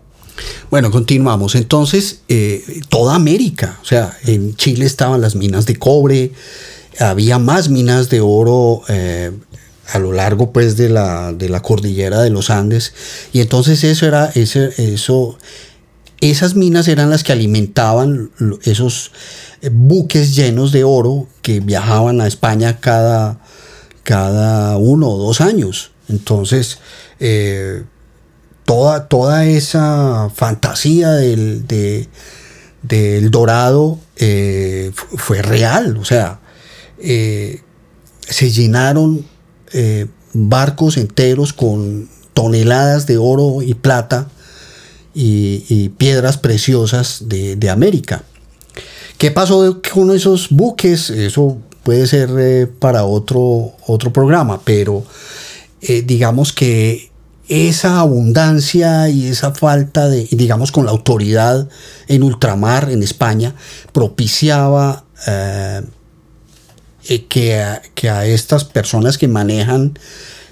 Bueno, 0.69 0.91
continuamos. 0.91 1.55
Entonces, 1.55 2.21
eh, 2.27 2.81
toda 2.89 3.15
América, 3.15 3.79
o 3.81 3.85
sea, 3.85 4.17
en 4.25 4.55
Chile 4.55 4.85
estaban 4.85 5.21
las 5.21 5.35
minas 5.35 5.65
de 5.65 5.77
cobre, 5.77 6.31
había 6.99 7.39
más 7.39 7.69
minas 7.69 8.09
de 8.09 8.21
oro, 8.21 8.81
eh, 8.87 9.31
a 9.91 9.99
lo 9.99 10.11
largo 10.11 10.51
pues 10.51 10.77
de 10.77 10.89
la, 10.89 11.31
de 11.33 11.49
la 11.49 11.61
cordillera 11.61 12.21
de 12.21 12.29
los 12.29 12.49
Andes. 12.49 12.93
Y 13.33 13.41
entonces 13.41 13.83
eso 13.83 14.05
era, 14.07 14.31
ese, 14.33 14.73
eso, 14.77 15.37
esas 16.21 16.55
minas 16.55 16.87
eran 16.87 17.09
las 17.09 17.23
que 17.23 17.31
alimentaban 17.33 18.31
esos 18.63 19.11
eh, 19.61 19.69
buques 19.71 20.35
llenos 20.35 20.71
de 20.71 20.83
oro 20.83 21.27
que 21.41 21.59
viajaban 21.59 22.21
a 22.21 22.27
España 22.27 22.79
cada, 22.79 23.39
cada 24.03 24.77
uno 24.77 25.09
o 25.09 25.17
dos 25.17 25.41
años. 25.41 25.91
Entonces, 26.07 26.79
toda, 28.65 29.07
toda 29.07 29.45
esa 29.45 30.29
fantasía 30.33 31.11
del, 31.11 31.65
del 32.81 33.31
dorado 33.31 33.99
eh, 34.17 34.91
fue 34.93 35.41
real. 35.41 35.97
O 35.97 36.05
sea, 36.05 36.39
se 36.97 38.51
llenaron 38.51 39.25
barcos 40.33 40.97
enteros 40.97 41.53
con 41.53 42.09
toneladas 42.33 43.07
de 43.07 43.17
oro 43.17 43.61
y 43.61 43.73
plata 43.73 44.27
y, 45.15 45.89
piedras 45.97 46.37
preciosas 46.37 47.23
de, 47.27 47.69
América. 47.69 48.23
¿Qué 49.17 49.31
pasó 49.31 49.81
con 49.93 50.11
esos 50.11 50.49
buques? 50.49 51.09
Eso 51.09 51.57
puede 51.83 52.05
ser 52.05 52.29
eh, 52.37 52.67
para 52.67 53.05
otro, 53.05 53.71
otro 53.87 54.11
programa, 54.11 54.59
pero 54.63 55.05
eh, 55.81 56.01
digamos 56.01 56.51
que 56.51 57.09
esa 57.47 57.99
abundancia 57.99 59.09
y 59.09 59.27
esa 59.27 59.53
falta 59.53 60.09
de, 60.09 60.27
digamos, 60.31 60.71
con 60.71 60.85
la 60.85 60.91
autoridad 60.91 61.67
en 62.07 62.23
ultramar 62.23 62.89
en 62.91 63.03
España, 63.03 63.55
propiciaba 63.91 65.05
eh, 65.27 65.81
que, 67.29 67.61
a, 67.61 67.81
que, 67.93 68.09
a, 68.09 68.25
estas 68.25 68.63
personas 68.65 69.17
que 69.17 69.27
manejan 69.27 69.97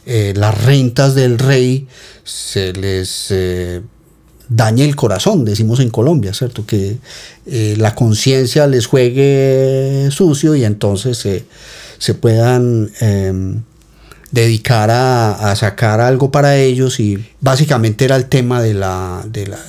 las 0.06 0.62
rentas 0.66 1.16
del 1.16 1.40
rey 1.40 1.88
se 2.26 2.74
les 2.74 3.32
dañe 4.50 4.86
el 4.86 4.96
corazón, 4.96 5.46
decimos 5.46 5.80
en 5.80 5.90
Colombia, 5.90 6.34
¿cierto? 6.34 6.66
Que 6.66 6.98
eh, 7.46 7.76
la 7.78 7.96
conciencia 7.96 8.68
les 8.68 8.86
juegue 8.86 10.10
sucio 10.12 10.56
y 10.56 10.64
entonces 10.64 11.18
se 11.98 12.14
puedan 12.14 12.92
dedicar 14.34 14.90
a, 14.90 15.56
sacar 15.56 16.02
algo 16.02 16.32
para 16.32 16.58
ellos 16.58 17.00
y 17.00 17.24
básicamente 17.40 18.04
era 18.04 18.16
el 18.16 18.26
tema 18.26 18.64
de 18.64 18.74
la, 18.74 19.24
de 19.28 19.46
la 19.46 19.60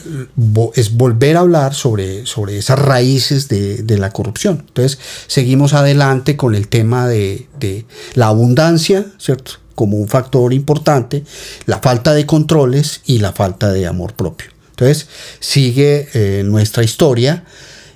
es 0.74 0.96
volver 0.96 1.36
a 1.36 1.40
hablar 1.40 1.74
sobre, 1.74 2.24
sobre 2.24 2.56
esas 2.56 2.78
raíces 2.78 3.48
de, 3.48 3.98
la 3.98 4.10
corrupción. 4.10 4.64
Entonces 4.66 4.98
seguimos 5.26 5.74
adelante 5.74 6.38
con 6.38 6.54
el 6.54 6.68
tema 6.68 7.06
de, 7.06 7.46
de 7.60 7.84
la 8.14 8.28
abundancia, 8.28 9.04
¿cierto? 9.18 9.52
como 9.74 9.98
un 9.98 10.08
factor 10.08 10.54
importante, 10.54 11.24
la 11.66 11.80
falta 11.80 12.14
de 12.14 12.24
controles 12.24 13.02
y 13.04 13.18
la 13.18 13.32
falta 13.32 13.70
de 13.70 13.86
amor 13.86 14.14
propio. 14.14 14.48
Entonces 14.70 15.08
sigue 15.40 16.08
eh, 16.14 16.42
nuestra 16.42 16.82
historia 16.82 17.44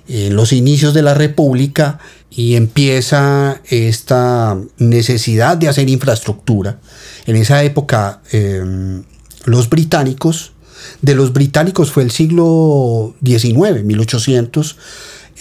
en 0.07 0.35
los 0.35 0.53
inicios 0.53 0.93
de 0.93 1.01
la 1.01 1.15
República 1.15 1.99
y 2.31 2.55
empieza 2.55 3.61
esta 3.69 4.57
necesidad 4.77 5.57
de 5.57 5.67
hacer 5.67 5.89
infraestructura. 5.89 6.79
En 7.25 7.35
esa 7.35 7.63
época 7.63 8.21
em, 8.31 9.03
los 9.45 9.69
británicos, 9.69 10.53
de 11.01 11.15
los 11.15 11.33
británicos 11.33 11.91
fue 11.91 12.03
el 12.03 12.11
siglo 12.11 13.15
XIX, 13.23 13.83
1800, 13.83 14.77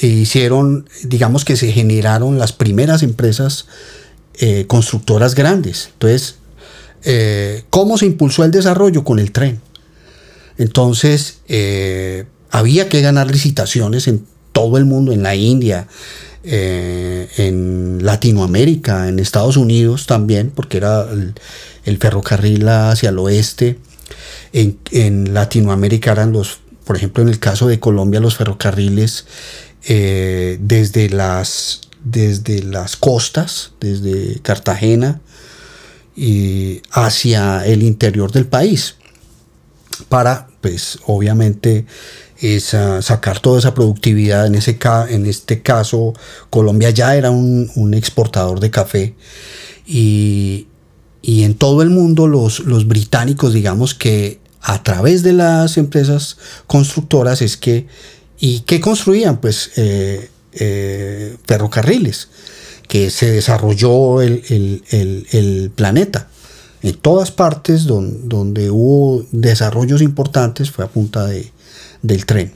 e 0.00 0.06
hicieron, 0.06 0.88
digamos 1.04 1.44
que 1.44 1.56
se 1.56 1.72
generaron 1.72 2.38
las 2.38 2.52
primeras 2.52 3.02
empresas 3.02 3.66
eh, 4.34 4.66
constructoras 4.66 5.34
grandes. 5.34 5.90
Entonces, 5.94 6.36
eh, 7.04 7.64
¿cómo 7.70 7.98
se 7.98 8.06
impulsó 8.06 8.44
el 8.44 8.50
desarrollo? 8.50 9.04
Con 9.04 9.18
el 9.18 9.32
tren. 9.32 9.60
Entonces, 10.56 11.38
eh, 11.48 12.26
había 12.50 12.88
que 12.88 13.00
ganar 13.00 13.30
licitaciones 13.30 14.08
en 14.08 14.24
todo 14.52 14.78
el 14.78 14.84
mundo, 14.84 15.12
en 15.12 15.22
la 15.22 15.34
India, 15.34 15.88
eh, 16.44 17.28
en 17.36 18.04
Latinoamérica, 18.04 19.08
en 19.08 19.18
Estados 19.18 19.56
Unidos 19.56 20.06
también, 20.06 20.50
porque 20.54 20.76
era 20.76 21.06
el, 21.84 21.98
ferrocarril 21.98 22.68
hacia 22.68 23.10
el 23.10 23.18
oeste. 23.18 23.78
En, 24.52 25.34
Latinoamérica 25.34 26.12
eran 26.12 26.32
los, 26.32 26.60
por 26.84 26.96
ejemplo, 26.96 27.22
en 27.22 27.28
el 27.28 27.38
caso 27.38 27.66
de 27.66 27.80
Colombia, 27.80 28.20
los 28.20 28.36
ferrocarriles 28.36 29.26
eh, 29.84 30.58
desde, 30.60 31.10
las, 31.10 31.82
desde 32.04 32.62
las 32.62 32.96
costas, 32.96 33.72
desde 33.80 34.40
Cartagena, 34.40 35.20
y 36.16 36.82
hacia 36.90 37.64
el 37.66 37.82
interior 37.82 38.32
del 38.32 38.46
país 38.46 38.96
para, 40.08 40.48
pues 40.60 40.98
obviamente, 41.06 41.86
sacar 42.60 43.40
toda 43.40 43.58
esa 43.58 43.74
productividad. 43.74 44.46
En, 44.46 44.54
ese 44.54 44.78
en 45.08 45.26
este 45.26 45.62
caso, 45.62 46.14
Colombia 46.50 46.90
ya 46.90 47.16
era 47.16 47.30
un, 47.30 47.94
exportador 47.94 48.60
de 48.60 48.70
café 48.70 49.14
y, 49.86 50.66
en 51.22 51.54
todo 51.54 51.82
el 51.82 51.90
mundo 51.90 52.26
los, 52.26 52.60
los, 52.60 52.86
británicos, 52.86 53.52
digamos 53.52 53.94
que 53.94 54.40
a 54.60 54.82
través 54.82 55.22
de 55.22 55.32
las 55.32 55.76
empresas 55.76 56.38
constructoras 56.66 57.42
es 57.42 57.56
que, 57.56 57.86
¿y 58.38 58.60
qué 58.60 58.80
construían? 58.80 59.40
Pues 59.40 59.72
eh, 59.76 60.30
eh, 60.52 61.36
ferrocarriles, 61.46 62.28
que 62.88 63.10
se 63.10 63.30
desarrolló 63.30 64.22
el, 64.22 64.42
el 64.90 65.70
planeta 65.74 66.28
en 66.82 66.94
todas 66.94 67.30
partes 67.30 67.86
donde, 67.86 68.70
hubo 68.70 69.24
desarrollos 69.32 70.00
importantes 70.00 70.70
fue 70.70 70.84
a 70.84 70.88
punta 70.88 71.26
de, 71.26 71.50
del 72.02 72.26
tren. 72.26 72.52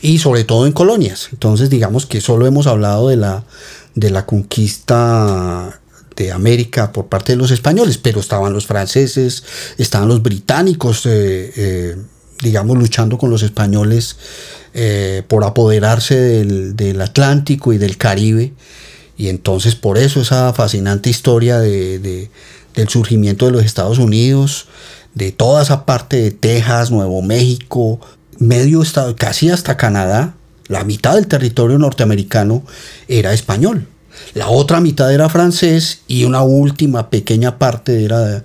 Y 0.00 0.18
sobre 0.18 0.44
todo 0.44 0.66
en 0.66 0.72
colonias. 0.72 1.28
Entonces 1.32 1.70
digamos 1.70 2.06
que 2.06 2.20
solo 2.20 2.46
hemos 2.46 2.66
hablado 2.66 3.08
de 3.08 3.16
la, 3.16 3.44
de 3.94 4.10
la 4.10 4.26
conquista 4.26 5.80
de 6.14 6.32
América 6.32 6.92
por 6.92 7.06
parte 7.06 7.32
de 7.32 7.36
los 7.36 7.50
españoles, 7.50 7.98
pero 7.98 8.20
estaban 8.20 8.52
los 8.52 8.66
franceses, 8.66 9.44
estaban 9.78 10.08
los 10.08 10.22
británicos, 10.22 11.04
eh, 11.06 11.52
eh, 11.56 11.96
digamos, 12.42 12.78
luchando 12.78 13.18
con 13.18 13.30
los 13.30 13.42
españoles 13.42 14.16
eh, 14.74 15.22
por 15.28 15.44
apoderarse 15.44 16.18
del, 16.18 16.76
del, 16.76 17.00
Atlántico 17.00 17.72
y 17.72 17.78
del 17.78 17.96
Caribe. 17.96 18.52
Y 19.18 19.28
entonces 19.28 19.74
por 19.74 19.96
eso 19.96 20.20
esa 20.20 20.52
fascinante 20.52 21.08
historia 21.08 21.58
de 21.58 22.28
del 22.76 22.88
surgimiento 22.88 23.46
de 23.46 23.52
los 23.52 23.64
Estados 23.64 23.98
Unidos, 23.98 24.66
de 25.14 25.32
toda 25.32 25.62
esa 25.62 25.86
parte 25.86 26.18
de 26.20 26.30
Texas, 26.30 26.90
Nuevo 26.90 27.22
México, 27.22 27.98
medio 28.38 28.82
estado, 28.82 29.16
casi 29.16 29.50
hasta 29.50 29.76
Canadá, 29.76 30.34
la 30.68 30.84
mitad 30.84 31.14
del 31.14 31.26
territorio 31.26 31.78
norteamericano 31.78 32.64
era 33.08 33.32
español. 33.32 33.86
La 34.34 34.48
otra 34.48 34.80
mitad 34.80 35.12
era 35.12 35.28
francés 35.28 36.00
y 36.08 36.24
una 36.24 36.42
última 36.42 37.10
pequeña 37.10 37.58
parte 37.58 38.04
era 38.04 38.20
de, 38.20 38.42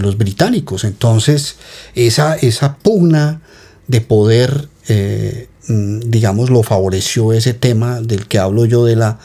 los 0.00 0.16
británicos. 0.16 0.84
Entonces, 0.84 1.56
esa, 1.94 2.36
esa 2.36 2.76
pugna 2.76 3.40
de 3.88 4.00
poder, 4.00 4.68
eh, 4.88 5.48
mm, 5.66 6.00
digamos, 6.06 6.50
lo 6.50 6.62
favoreció 6.62 7.32
ese 7.32 7.52
tema 7.52 8.00
del 8.00 8.28
que 8.28 8.38
hablo 8.38 8.64
yo 8.64 8.84
de 8.84 8.96
la 8.96 9.18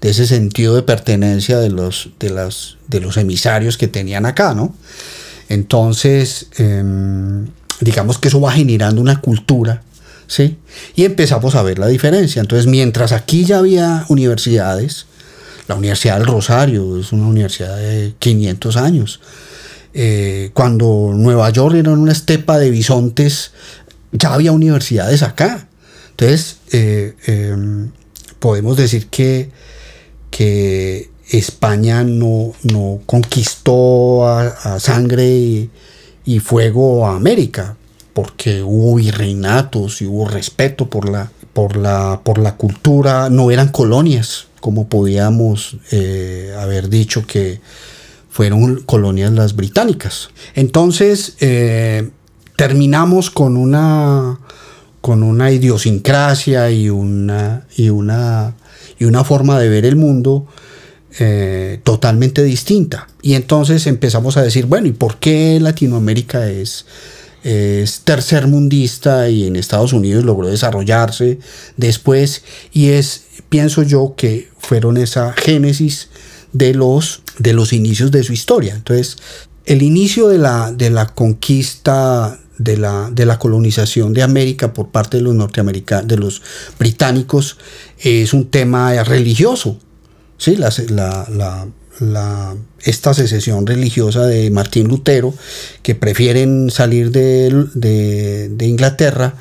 de 0.00 0.10
ese 0.10 0.26
sentido 0.26 0.74
de 0.76 0.82
pertenencia 0.82 1.58
de 1.58 1.68
los, 1.68 2.10
de 2.18 2.30
las, 2.30 2.76
de 2.88 3.00
los 3.00 3.16
emisarios 3.16 3.76
que 3.76 3.88
tenían 3.88 4.26
acá, 4.26 4.54
¿no? 4.54 4.74
Entonces, 5.50 6.46
em, 6.58 7.48
digamos 7.80 8.18
que 8.18 8.28
eso 8.28 8.40
va 8.40 8.52
generando 8.52 9.02
una 9.02 9.20
cultura, 9.20 9.82
¿sí? 10.28 10.56
Y 10.94 11.04
empezamos 11.04 11.56
a 11.56 11.62
ver 11.62 11.78
la 11.78 11.88
diferencia. 11.88 12.40
Entonces, 12.40 12.66
mientras 12.66 13.12
aquí 13.12 13.44
ya 13.44 13.58
había 13.58 14.06
universidades, 14.08 15.06
la 15.66 15.74
Universidad 15.74 16.18
del 16.18 16.26
Rosario 16.26 16.98
es 16.98 17.12
una 17.12 17.26
universidad 17.26 17.76
de 17.76 18.14
500 18.18 18.76
años. 18.76 19.20
Eh, 19.92 20.50
cuando 20.54 21.12
Nueva 21.14 21.50
York 21.50 21.74
era 21.74 21.90
una 21.90 22.12
estepa 22.12 22.58
de 22.58 22.70
bisontes, 22.70 23.50
ya 24.12 24.32
había 24.32 24.52
universidades 24.52 25.22
acá. 25.24 25.68
Entonces, 26.12 26.58
eh, 26.72 27.16
em, 27.26 27.90
podemos 28.38 28.76
decir 28.76 29.08
que 29.08 29.50
que 30.30 31.09
España 31.30 32.04
no, 32.04 32.52
no 32.62 33.00
conquistó 33.06 34.26
a, 34.26 34.78
sangre 34.80 35.68
y, 36.24 36.40
fuego 36.40 37.06
a 37.06 37.16
América, 37.16 37.76
porque 38.12 38.62
hubo 38.62 38.96
virreinatos 38.96 40.02
y 40.02 40.06
hubo 40.06 40.28
respeto 40.28 40.88
por 40.88 41.08
la, 41.08 41.30
por 41.52 41.76
la, 41.76 42.20
por 42.24 42.38
la 42.38 42.56
cultura, 42.56 43.30
no 43.30 43.50
eran 43.50 43.68
colonias, 43.68 44.46
como 44.60 44.88
podíamos 44.88 45.76
eh, 45.90 46.54
haber 46.58 46.88
dicho 46.88 47.26
que 47.26 47.60
fueron 48.28 48.82
colonias 48.82 49.32
las 49.32 49.56
británicas. 49.56 50.30
Entonces, 50.54 51.36
eh, 51.40 52.10
terminamos 52.56 53.30
con 53.30 53.56
una, 53.56 54.38
con 55.00 55.22
una 55.22 55.50
idiosincrasia 55.50 56.70
y 56.70 56.90
una, 56.90 57.66
y 57.76 57.90
una 57.90 58.54
y 59.00 59.06
una 59.06 59.24
forma 59.24 59.58
de 59.58 59.68
ver 59.68 59.86
el 59.86 59.96
mundo 59.96 60.46
eh, 61.18 61.80
totalmente 61.82 62.44
distinta. 62.44 63.08
Y 63.20 63.34
entonces 63.34 63.86
empezamos 63.86 64.36
a 64.36 64.42
decir, 64.42 64.66
bueno, 64.66 64.86
¿y 64.86 64.92
por 64.92 65.18
qué 65.18 65.58
Latinoamérica 65.60 66.48
es, 66.48 66.86
es 67.42 68.00
tercermundista 68.00 69.28
y 69.28 69.46
en 69.46 69.56
Estados 69.56 69.92
Unidos 69.92 70.24
logró 70.24 70.46
desarrollarse 70.46 71.40
después? 71.76 72.44
Y 72.72 72.90
es, 72.90 73.24
pienso 73.48 73.82
yo, 73.82 74.14
que 74.16 74.50
fueron 74.58 74.96
esa 74.96 75.32
génesis 75.32 76.10
de 76.52 76.74
los, 76.74 77.22
de 77.38 77.54
los 77.54 77.72
inicios 77.72 78.12
de 78.12 78.22
su 78.22 78.32
historia. 78.32 78.74
Entonces, 78.74 79.16
el 79.66 79.82
inicio 79.82 80.28
de 80.28 80.38
la, 80.38 80.72
de 80.72 80.90
la 80.90 81.06
conquista 81.06 82.38
de 82.58 82.76
la, 82.76 83.10
de 83.10 83.24
la, 83.24 83.38
colonización 83.38 84.12
de 84.12 84.22
América 84.22 84.74
por 84.74 84.90
parte 84.90 85.16
de 85.16 85.22
los 85.22 85.34
norteamericanos, 85.34 86.06
de 86.06 86.18
los 86.18 86.42
británicos, 86.78 87.56
es 87.98 88.34
un 88.34 88.48
tema 88.48 89.02
religioso. 89.02 89.78
¿Sí? 90.40 90.56
La, 90.56 90.72
la, 92.00 92.56
esta 92.82 93.12
secesión 93.12 93.66
religiosa 93.66 94.26
de 94.26 94.50
Martín 94.50 94.88
Lutero, 94.88 95.34
que 95.82 95.94
prefieren 95.94 96.70
salir 96.70 97.10
de, 97.10 98.56
Inglaterra 98.60 99.34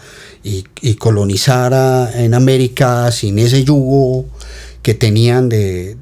y, 0.44 0.64
colonizar 0.96 2.12
en 2.16 2.34
América 2.34 3.12
sin 3.12 3.40
ese 3.40 3.64
yugo 3.64 4.26
que 4.84 4.94
tenían 4.94 5.48
de, 5.48 5.96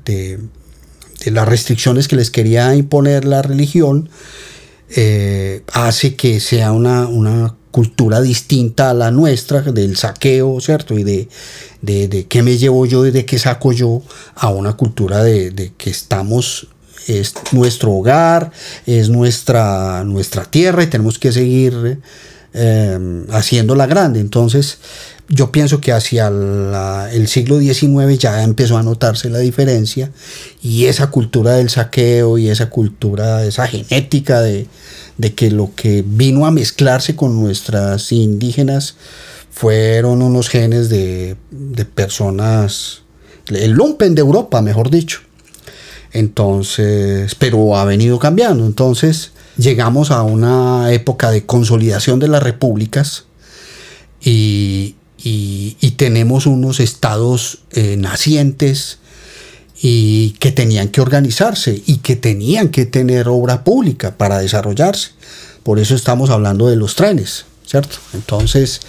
las 1.25 1.47
restricciones 1.47 2.07
que 2.07 2.15
les 2.15 2.31
quería 2.31 2.75
imponer 2.75 3.23
la 3.23 3.43
religión, 3.43 4.09
eh, 4.95 5.61
hace 5.73 6.15
que 6.15 6.39
sea 6.39 6.71
una 6.71 7.07
cultura 7.77 8.21
distinta 8.21 8.89
a 8.89 8.95
la 8.95 9.11
nuestra, 9.11 9.61
del 9.61 9.97
saqueo, 9.97 10.59
¿cierto? 10.61 10.97
Y 10.97 11.03
de, 11.03 11.27
de, 11.83 12.25
qué 12.27 12.41
me 12.41 12.57
llevo 12.57 12.87
yo 12.87 13.05
y 13.05 13.11
de 13.11 13.23
qué 13.23 13.37
saco 13.37 13.71
yo 13.71 14.01
a 14.33 14.49
una 14.49 14.73
cultura 14.73 15.21
de, 15.21 15.73
que 15.77 15.91
estamos, 15.91 16.69
es 17.05 17.35
nuestro 17.51 17.91
hogar, 17.91 18.49
es 18.87 19.09
nuestra, 19.09 20.03
nuestra 20.05 20.45
tierra 20.45 20.81
y 20.81 20.87
tenemos 20.87 21.19
que 21.19 21.31
seguir 21.31 21.99
eh, 22.55 23.25
haciéndola 23.29 23.85
grande. 23.85 24.21
Entonces, 24.21 24.79
yo 25.29 25.51
pienso 25.51 25.79
que 25.79 25.91
hacia 25.91 26.29
el 27.11 27.27
siglo 27.27 27.59
XIX 27.59 28.17
ya 28.17 28.41
empezó 28.41 28.79
a 28.79 28.81
notarse 28.81 29.29
la 29.29 29.37
diferencia 29.37 30.09
y 30.63 30.85
esa 30.85 31.11
cultura 31.11 31.51
del 31.51 31.69
saqueo 31.69 32.39
y 32.39 32.49
esa 32.49 32.71
cultura, 32.71 33.45
esa 33.45 33.67
genética 33.67 34.41
de, 34.41 34.65
de 35.17 35.33
que 35.33 35.51
lo 35.51 35.71
que 35.75 36.03
vino 36.05 36.45
a 36.45 36.51
mezclarse 36.51 37.15
con 37.15 37.41
nuestras 37.41 38.11
indígenas 38.11 38.95
fueron 39.51 40.21
unos 40.21 40.49
genes 40.49 40.89
de, 40.89 41.35
personas, 41.95 43.01
el 43.47 43.71
lumpen 43.71 44.13
de 44.13 44.21
Europa, 44.21 44.61
mejor 44.61 44.91
dicho. 44.91 45.21
Entonces, 46.13 47.35
pero 47.35 47.75
ha 47.75 47.85
venido 47.85 48.19
cambiando. 48.19 48.65
Entonces, 48.65 49.31
llegamos 49.57 50.11
a 50.11 50.21
una 50.21 50.93
época 50.93 51.31
de 51.31 51.45
consolidación 51.45 52.19
de 52.19 52.27
las 52.27 52.43
repúblicas 52.43 53.25
y, 54.21 54.93
tenemos 55.97 56.45
unos 56.45 56.79
estados 56.79 57.63
eh, 57.71 57.97
nacientes 57.97 58.99
y 59.81 60.31
que 60.39 60.51
tenían 60.51 60.89
que 60.89 61.01
organizarse 61.01 61.81
y 61.85 61.97
que 61.97 62.15
tenían 62.15 62.69
que 62.69 62.85
tener 62.85 63.27
obra 63.27 63.63
pública 63.63 64.17
para 64.17 64.39
desarrollarse. 64.39 65.11
Por 65.63 65.79
eso 65.79 65.95
estamos 65.95 66.29
hablando 66.29 66.67
de 66.67 66.75
los 66.75 66.95
trenes, 66.95 67.45
¿cierto? 67.65 67.97
Entonces, 68.13 68.81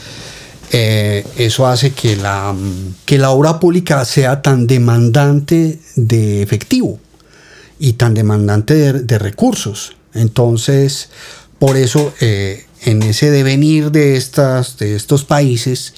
eh, 0.70 1.26
eso 1.36 1.66
hace 1.66 1.92
que 1.92 2.16
la, 2.16 2.54
que 3.04 3.18
la 3.18 3.30
obra 3.30 3.58
pública 3.58 4.04
sea 4.04 4.42
tan 4.42 4.66
demandante 4.66 5.80
de 5.96 6.42
efectivo 6.42 6.98
y 7.78 7.94
tan 7.94 8.14
demandante 8.14 8.92
de, 8.92 9.18
recursos. 9.18 9.96
Entonces, 10.14 11.10
por 11.58 11.76
eso, 11.76 12.12
eh, 12.20 12.66
en 12.82 13.02
ese 13.02 13.30
devenir 13.30 13.90
de, 13.90 14.16
estas, 14.16 14.78
de 14.78 14.94
estos 14.94 15.24
países, 15.24 15.94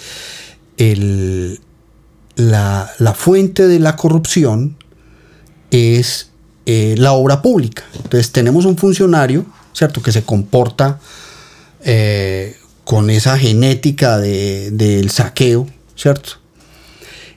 el, 0.79 1.61
la, 2.37 2.91
la, 2.99 3.15
fuente 3.15 3.67
de 3.67 3.79
la 3.79 3.97
corrupción 3.97 4.77
es 5.71 6.31
eh, 6.67 6.95
la 6.99 7.13
obra 7.13 7.43
pública. 7.43 7.85
Entonces 7.95 8.33
tenemos 8.33 8.65
un 8.65 8.77
funcionario, 8.77 9.47
¿cierto?, 9.73 10.03
que 10.03 10.13
se 10.13 10.23
comporta 10.23 11.01
eh, 11.85 12.57
con 12.85 13.11
esa 13.11 13.39
genética 13.39 14.19
del 14.19 15.11
saqueo, 15.11 15.67
¿cierto? 15.97 16.41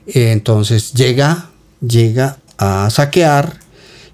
entonces 0.06 0.92
llega, 0.92 1.50
llega 1.80 2.38
a 2.58 2.90
saquear 2.90 3.58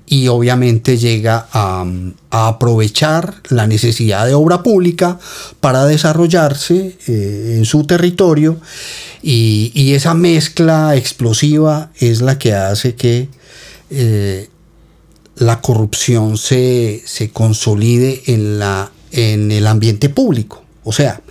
y 0.07 0.27
obviamente 0.27 0.99
llega 0.99 1.47
a, 1.53 1.87
aprovechar 2.31 3.35
la 3.49 3.67
necesidad 3.67 4.27
de 4.27 4.35
obra 4.35 4.63
pública 4.63 5.19
para 5.61 5.85
desarrollarse 5.85 6.97
eh, 7.07 7.55
en 7.57 7.65
su 7.65 7.85
territorio 7.85 8.59
y, 9.23 9.93
esa 9.95 10.15
mezcla 10.15 10.97
explosiva 10.97 11.91
es 11.99 12.21
la 12.21 12.39
que 12.39 12.55
hace 12.55 12.95
que 12.95 13.29
eh, 13.91 14.49
la 15.37 15.61
corrupción 15.61 16.37
se, 16.37 17.03
consolide 17.33 18.23
en, 18.27 18.59
la, 18.59 18.93
en 19.11 19.51
el 19.51 19.67
ambiente 19.67 20.09
público. 20.09 20.63
O 20.85 20.93
sea, 20.93 21.23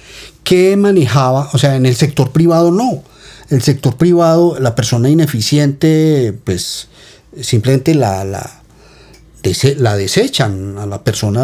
¿qué 0.44 0.76
manejaba? 0.78 1.50
O 1.54 1.58
sea, 1.58 1.76
en 1.76 1.86
el 1.86 1.96
sector 1.96 2.32
privado 2.32 2.72
no. 2.72 3.04
El 3.50 3.62
sector 3.62 3.98
privado, 3.98 4.58
la 4.60 4.76
persona 4.76 5.10
ineficiente, 5.10 6.38
pues 6.44 6.88
simplemente 7.40 7.96
la, 7.96 8.24
la, 8.24 8.62
la 9.78 9.96
desechan 9.96 10.78
a 10.78 10.86
la 10.86 11.04
persona 11.04 11.44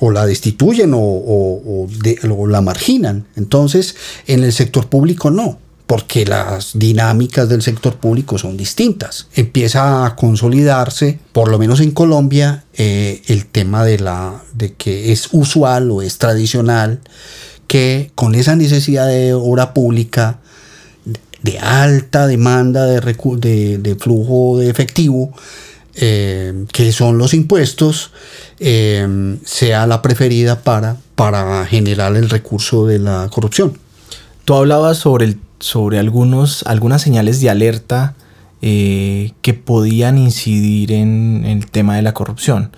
o 0.00 0.10
la 0.10 0.26
destituyen 0.26 0.92
o 0.94 2.46
la 2.48 2.60
marginan. 2.60 3.26
Entonces, 3.36 3.96
en 4.26 4.44
el 4.44 4.52
sector 4.52 4.88
público 4.88 5.30
no 5.30 5.58
porque 5.86 6.24
las 6.24 6.72
dinámicas 6.74 7.48
del 7.48 7.62
sector 7.62 7.96
público 7.96 8.38
son 8.38 8.56
distintas. 8.56 9.28
Empieza 9.34 10.04
a 10.04 10.16
consolidarse, 10.16 11.18
por 11.32 11.48
lo 11.48 11.58
menos 11.58 11.80
en 11.80 11.92
Colombia, 11.92 12.64
eh, 12.74 13.22
el 13.26 13.46
tema 13.46 13.84
de, 13.84 14.00
la, 14.00 14.42
de 14.52 14.74
que 14.74 15.12
es 15.12 15.28
usual 15.32 15.90
o 15.90 16.02
es 16.02 16.18
tradicional 16.18 17.00
que 17.68 18.10
con 18.14 18.34
esa 18.34 18.56
necesidad 18.56 19.06
de 19.06 19.34
obra 19.34 19.74
pública, 19.74 20.38
de 21.42 21.58
alta 21.60 22.26
demanda 22.26 22.86
de, 22.86 23.78
de, 23.78 23.96
flujo 23.96 24.58
de 24.58 24.68
efectivo, 24.68 25.32
eh, 25.94 26.66
que 26.72 26.90
son 26.90 27.18
los 27.18 27.32
impuestos, 27.32 28.10
eh, 28.58 29.36
sea 29.44 29.86
la 29.86 30.02
preferida 30.02 30.62
para, 30.62 30.96
para 31.14 31.64
generar 31.66 32.16
el 32.16 32.28
recurso 32.28 32.86
de 32.86 32.98
la 32.98 33.28
corrupción. 33.32 33.78
Tú 34.44 34.54
hablabas 34.54 34.98
sobre 34.98 35.26
el 35.26 35.38
sobre 35.60 35.98
algunos, 35.98 36.62
algunas 36.66 37.02
señales 37.02 37.40
de 37.40 37.50
alerta 37.50 38.14
eh, 38.62 39.32
que 39.42 39.54
podían 39.54 40.18
incidir 40.18 40.92
en, 40.92 41.44
el 41.44 41.70
tema 41.70 41.96
de 41.96 42.02
la 42.02 42.14
corrupción. 42.14 42.72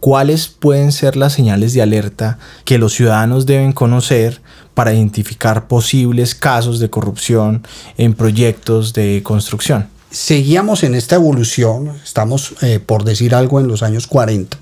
¿Cuáles 0.00 0.48
pueden 0.48 0.92
ser 0.92 1.16
las 1.16 1.32
señales 1.32 1.74
de 1.74 1.82
alerta 1.82 2.38
que 2.64 2.78
los 2.78 2.92
ciudadanos 2.92 3.46
deben 3.46 3.72
conocer 3.72 4.42
para 4.74 4.92
identificar 4.92 5.68
posibles 5.68 6.34
casos 6.34 6.80
de 6.80 6.90
corrupción 6.90 7.66
en 7.96 8.14
proyectos 8.14 8.92
de 8.92 9.22
construcción? 9.22 9.88
Seguíamos 10.10 10.82
en 10.82 10.94
esta 10.94 11.14
evolución, 11.14 11.92
estamos 12.04 12.54
eh, 12.60 12.78
por 12.78 13.04
decir 13.04 13.34
algo 13.34 13.60
en 13.60 13.68
los 13.68 13.82
años 13.82 14.06
40, 14.06 14.58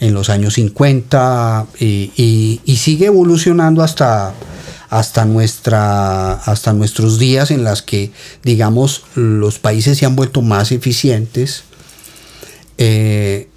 en 0.00 0.14
los 0.14 0.28
años 0.30 0.54
50 0.54 1.66
y 1.78 2.76
sigue 2.76 3.06
evolucionando 3.06 3.82
hasta 3.82 4.34
hasta, 4.92 5.24
nuestra, 5.24 6.34
hasta 6.34 6.74
nuestros 6.74 7.18
días 7.18 7.50
en 7.50 7.64
las 7.64 7.80
que, 7.80 8.12
digamos, 8.42 9.04
los 9.14 9.58
países 9.58 9.96
se 9.96 10.04
han 10.04 10.16
vuelto 10.16 10.42
más 10.42 10.70
eficientes, 10.70 11.64
eh, 12.76 13.48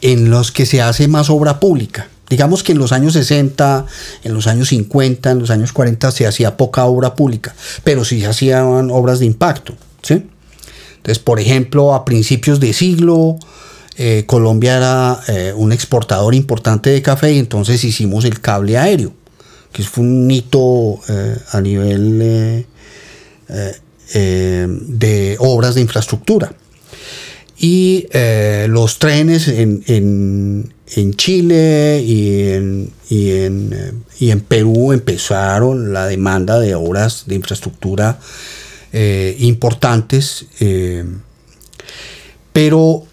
en 0.00 0.30
los 0.30 0.50
que 0.50 0.66
se 0.66 0.82
hace 0.82 1.06
más 1.06 1.30
obra 1.30 1.60
pública. 1.60 2.08
Digamos 2.28 2.64
que 2.64 2.72
en 2.72 2.78
los 2.78 2.90
años 2.90 3.12
60, 3.12 3.86
en 4.24 4.34
los 4.34 4.48
años 4.48 4.70
50, 4.70 5.30
en 5.30 5.38
los 5.38 5.50
años 5.50 5.72
40 5.72 6.10
se 6.10 6.26
hacía 6.26 6.56
poca 6.56 6.86
obra 6.86 7.14
pública, 7.14 7.54
pero 7.84 8.04
sí 8.04 8.20
se 8.20 8.26
hacían 8.26 8.90
obras 8.90 9.20
de 9.20 9.26
impacto. 9.26 9.76
¿sí? 10.02 10.26
Entonces, 10.96 11.20
por 11.20 11.38
ejemplo, 11.38 11.94
a 11.94 12.04
principios 12.04 12.58
de 12.58 12.72
siglo, 12.72 13.36
eh, 13.96 14.24
Colombia 14.26 14.76
era 14.76 15.20
eh, 15.28 15.52
un 15.54 15.70
exportador 15.70 16.34
importante 16.34 16.90
de 16.90 17.00
café 17.00 17.32
y 17.32 17.38
entonces 17.38 17.84
hicimos 17.84 18.24
el 18.24 18.40
cable 18.40 18.76
aéreo 18.76 19.12
que 19.74 19.82
fue 19.82 20.04
un 20.04 20.30
hito 20.30 21.00
eh, 21.08 21.36
a 21.50 21.60
nivel 21.60 22.20
eh, 22.22 22.64
eh, 24.14 24.66
de 24.68 25.36
obras 25.40 25.74
de 25.74 25.80
infraestructura. 25.80 26.54
Y 27.58 28.06
los 28.68 28.98
trenes 28.98 29.48
en, 29.48 30.70
Chile 31.16 32.02
y 32.04 32.50
en, 32.50 32.92
y, 33.08 34.30
en, 34.30 34.40
Perú 34.40 34.92
empezaron 34.92 35.92
la 35.92 36.06
demanda 36.06 36.58
de 36.60 36.74
obras 36.74 37.24
de 37.26 37.36
infraestructura 37.36 38.18
importantes. 38.92 40.46
Pero 42.52 43.06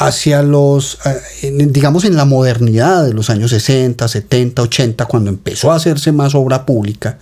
hacia 0.00 0.42
los, 0.42 0.98
eh, 1.04 1.52
digamos, 1.68 2.06
en 2.06 2.16
la 2.16 2.24
modernidad 2.24 3.04
de 3.04 3.12
los 3.12 3.28
años 3.28 3.50
60, 3.50 4.08
70, 4.08 4.62
80, 4.62 5.04
cuando 5.04 5.28
empezó 5.28 5.70
a 5.70 5.74
hacerse 5.74 6.10
más 6.10 6.34
obra 6.34 6.64
pública, 6.64 7.18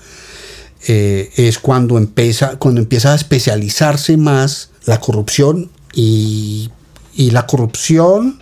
eh, 0.86 1.28
es 1.34 1.58
cuando 1.58 1.98
empieza, 1.98 2.56
cuando 2.56 2.80
empieza 2.80 3.12
a 3.12 3.16
especializarse 3.16 4.16
más 4.16 4.70
la 4.84 5.00
corrupción 5.00 5.72
y, 5.92 6.70
la 7.16 7.46
corrupción, 7.46 8.38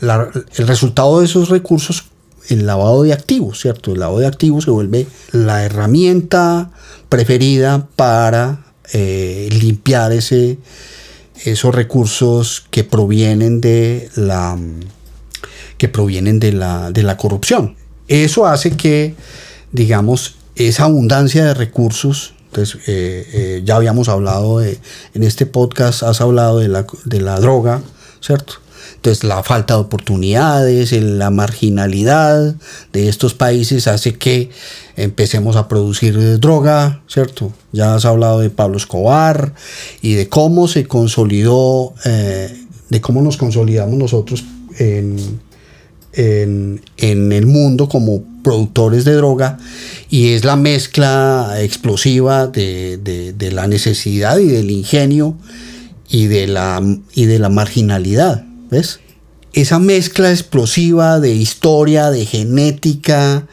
el 0.00 0.66
resultado 0.66 1.20
de 1.20 1.26
esos 1.26 1.50
recursos, 1.50 2.04
el 2.48 2.64
lavado 2.64 3.02
de 3.02 3.12
activos, 3.12 3.60
¿cierto? 3.60 3.92
El 3.92 4.00
lavado 4.00 4.20
de 4.20 4.26
activos 4.26 4.64
se 4.64 4.70
vuelve 4.70 5.06
la 5.32 5.64
herramienta 5.64 6.70
preferida 7.10 7.86
para 7.94 8.64
eh, 8.94 9.50
limpiar 9.52 10.12
ese, 10.12 10.56
esos 11.46 11.74
recursos 11.74 12.66
que 12.70 12.84
provienen 12.84 13.60
de 13.60 14.10
la 14.16 14.58
que 15.78 15.88
provienen 15.88 16.40
de 16.40 16.52
la, 16.52 16.90
de 16.90 17.02
la 17.02 17.16
corrupción. 17.16 17.76
Eso 18.08 18.46
hace 18.46 18.76
que, 18.76 19.14
digamos, 19.72 20.36
esa 20.54 20.84
abundancia 20.84 21.44
de 21.44 21.54
recursos, 21.54 22.34
entonces, 22.46 22.80
eh, 22.86 23.28
eh, 23.32 23.62
ya 23.64 23.76
habíamos 23.76 24.08
hablado 24.08 24.60
de, 24.60 24.78
en 25.12 25.22
este 25.22 25.44
podcast, 25.44 26.02
has 26.02 26.20
hablado 26.20 26.58
de 26.58 26.68
la, 26.68 26.86
de 27.04 27.20
la 27.20 27.38
droga, 27.40 27.82
¿cierto? 28.20 28.54
Entonces 29.06 29.22
la 29.22 29.44
falta 29.44 29.74
de 29.74 29.80
oportunidades, 29.82 30.90
la 30.90 31.30
marginalidad 31.30 32.56
de 32.92 33.08
estos 33.08 33.34
países 33.34 33.86
hace 33.86 34.16
que 34.16 34.50
empecemos 34.96 35.54
a 35.54 35.68
producir 35.68 36.40
droga, 36.40 37.02
¿cierto? 37.06 37.52
Ya 37.70 37.94
has 37.94 38.04
hablado 38.04 38.40
de 38.40 38.50
Pablo 38.50 38.76
Escobar 38.76 39.54
y 40.02 40.14
de 40.14 40.28
cómo 40.28 40.66
se 40.66 40.88
consolidó, 40.88 41.94
eh, 42.04 42.52
de 42.88 43.00
cómo 43.00 43.22
nos 43.22 43.36
consolidamos 43.36 43.96
nosotros 43.96 44.42
en, 44.76 45.38
en, 46.12 46.82
el 47.32 47.46
mundo 47.46 47.88
como 47.88 48.24
productores 48.42 49.04
de 49.04 49.12
droga 49.12 49.56
y 50.10 50.32
es 50.32 50.44
la 50.44 50.56
mezcla 50.56 51.58
explosiva 51.60 52.48
de, 52.48 52.96
de, 52.96 53.52
la 53.52 53.68
necesidad 53.68 54.40
y 54.40 54.48
del 54.48 54.68
ingenio 54.72 55.36
y 56.10 56.26
de 56.26 56.48
la, 56.48 56.82
y 57.14 57.26
de 57.26 57.38
la 57.38 57.50
marginalidad. 57.50 58.46
Esa 59.52 59.78
mezcla 59.78 60.30
explosiva 60.30 61.18
de 61.18 61.34
historia, 61.34 62.10
de 62.10 62.26
genética, 62.26 63.46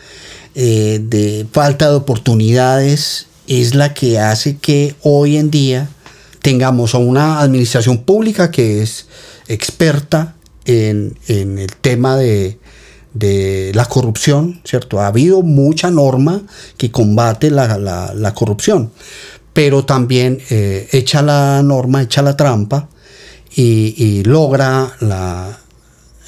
eh, 0.54 1.00
de 1.02 1.48
falta 1.52 1.90
de 1.90 1.96
oportunidades, 1.96 3.28
es 3.48 3.74
la 3.74 3.94
que 3.94 4.20
hace 4.20 4.58
que 4.58 4.96
hoy 5.02 5.38
en 5.38 5.50
día 5.50 5.90
tengamos 6.42 6.94
a 6.94 6.98
una 6.98 7.40
administración 7.40 8.00
pública 8.04 8.52
que 8.52 8.82
es 8.82 9.08
experta 9.48 10.36
en, 10.66 11.18
el 11.28 11.72
tema 11.82 12.18
de, 12.18 12.60
la 13.74 13.86
corrupción, 13.86 14.62
¿cierto? 14.66 15.00
Ha 15.00 15.08
habido 15.08 15.42
mucha 15.42 15.90
norma 15.90 16.42
que 16.78 16.92
combate 16.92 17.50
la, 17.50 18.34
corrupción, 18.36 18.92
pero 19.54 19.86
también 19.86 20.40
eh, 20.50 20.90
echa 20.92 21.22
la 21.22 21.62
norma, 21.64 22.02
echa 22.02 22.22
la 22.22 22.36
trampa 22.36 22.90
y, 23.56 24.24
logra 24.24 24.96
la, 25.00 25.60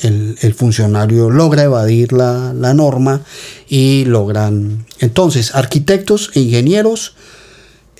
el, 0.01 0.53
funcionario 0.53 1.29
logra 1.29 1.63
evadir 1.63 2.13
la, 2.13 2.53
norma 2.73 3.21
y 3.67 4.05
logran 4.05 4.85
entonces 4.99 5.55
arquitectos 5.55 6.31
e 6.33 6.41
ingenieros 6.41 7.15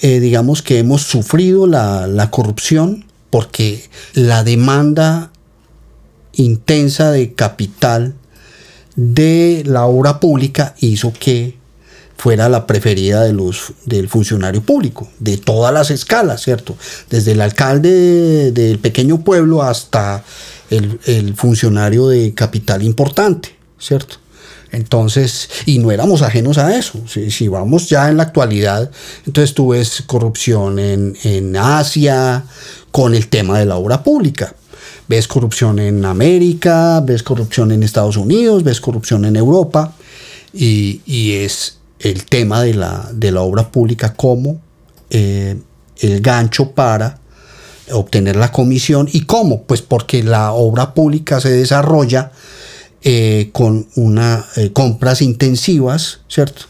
eh, 0.01 0.19
digamos 0.19 0.61
que 0.61 0.79
hemos 0.79 1.03
sufrido 1.03 1.67
la, 1.67 2.07
la 2.07 2.29
corrupción 2.29 3.05
porque 3.29 3.89
la 4.13 4.43
demanda 4.43 5.31
intensa 6.33 7.11
de 7.11 7.33
capital 7.33 8.15
de 8.95 9.63
la 9.65 9.85
obra 9.85 10.19
pública 10.19 10.75
hizo 10.79 11.13
que 11.13 11.57
fuera 12.17 12.49
la 12.49 12.65
preferida 12.65 13.23
de 13.23 13.33
los, 13.33 13.73
del 13.85 14.09
funcionario 14.09 14.61
público, 14.61 15.07
de 15.19 15.37
todas 15.37 15.73
las 15.73 15.91
escalas, 15.91 16.41
¿cierto? 16.41 16.75
Desde 17.09 17.33
el 17.33 17.41
alcalde 17.41 18.51
del 18.51 18.79
pequeño 18.79 19.21
pueblo 19.21 19.61
hasta 19.61 20.23
el, 20.69 21.35
funcionario 21.35 22.07
de 22.07 22.33
capital 22.33 22.83
importante, 22.83 23.55
¿cierto? 23.77 24.15
Entonces, 24.71 25.49
y 25.65 25.79
no 25.79 25.91
éramos 25.91 26.21
ajenos 26.21 26.57
a 26.57 26.77
eso. 26.77 26.99
Si, 27.07 27.47
vamos 27.47 27.87
ya 27.87 28.09
en 28.09 28.17
la 28.17 28.23
actualidad, 28.23 28.91
entonces 29.25 29.53
tú 29.53 29.69
ves 29.69 30.03
corrupción 30.05 30.79
en, 30.79 31.15
en 31.23 31.55
Asia 31.55 32.43
con 32.91 33.15
el 33.15 33.27
tema 33.27 33.59
de 33.59 33.65
la 33.65 33.77
obra 33.77 34.03
pública. 34.03 34.55
Ves 35.07 35.27
corrupción 35.27 35.79
en 35.79 36.03
América, 36.03 36.99
ves 37.01 37.23
corrupción 37.23 37.71
en 37.71 37.83
Estados 37.83 38.17
Unidos, 38.17 38.63
ves 38.63 38.81
corrupción 38.81 39.23
en 39.25 39.35
Europa. 39.35 39.93
Y, 40.51 41.01
y 41.05 41.33
es 41.33 41.74
el 41.99 42.25
tema 42.25 42.61
de 42.61 42.73
la, 42.73 43.09
de 43.13 43.31
la 43.31 43.41
obra 43.41 43.71
pública 43.71 44.13
como 44.13 44.59
eh, 45.09 45.55
el 45.99 46.21
gancho 46.21 46.71
para 46.71 47.19
obtener 47.91 48.35
la 48.35 48.51
comisión. 48.51 49.07
¿Y 49.11 49.21
cómo? 49.21 49.63
Pues 49.63 49.81
porque 49.81 50.23
la 50.23 50.51
obra 50.51 50.93
pública 50.93 51.39
se 51.39 51.51
desarrolla 51.51 52.31
eh, 53.01 53.49
con 53.53 53.87
una, 53.95 54.45
eh, 54.55 54.71
compras 54.73 55.21
intensivas, 55.21 56.19
¿cierto? 56.27 56.63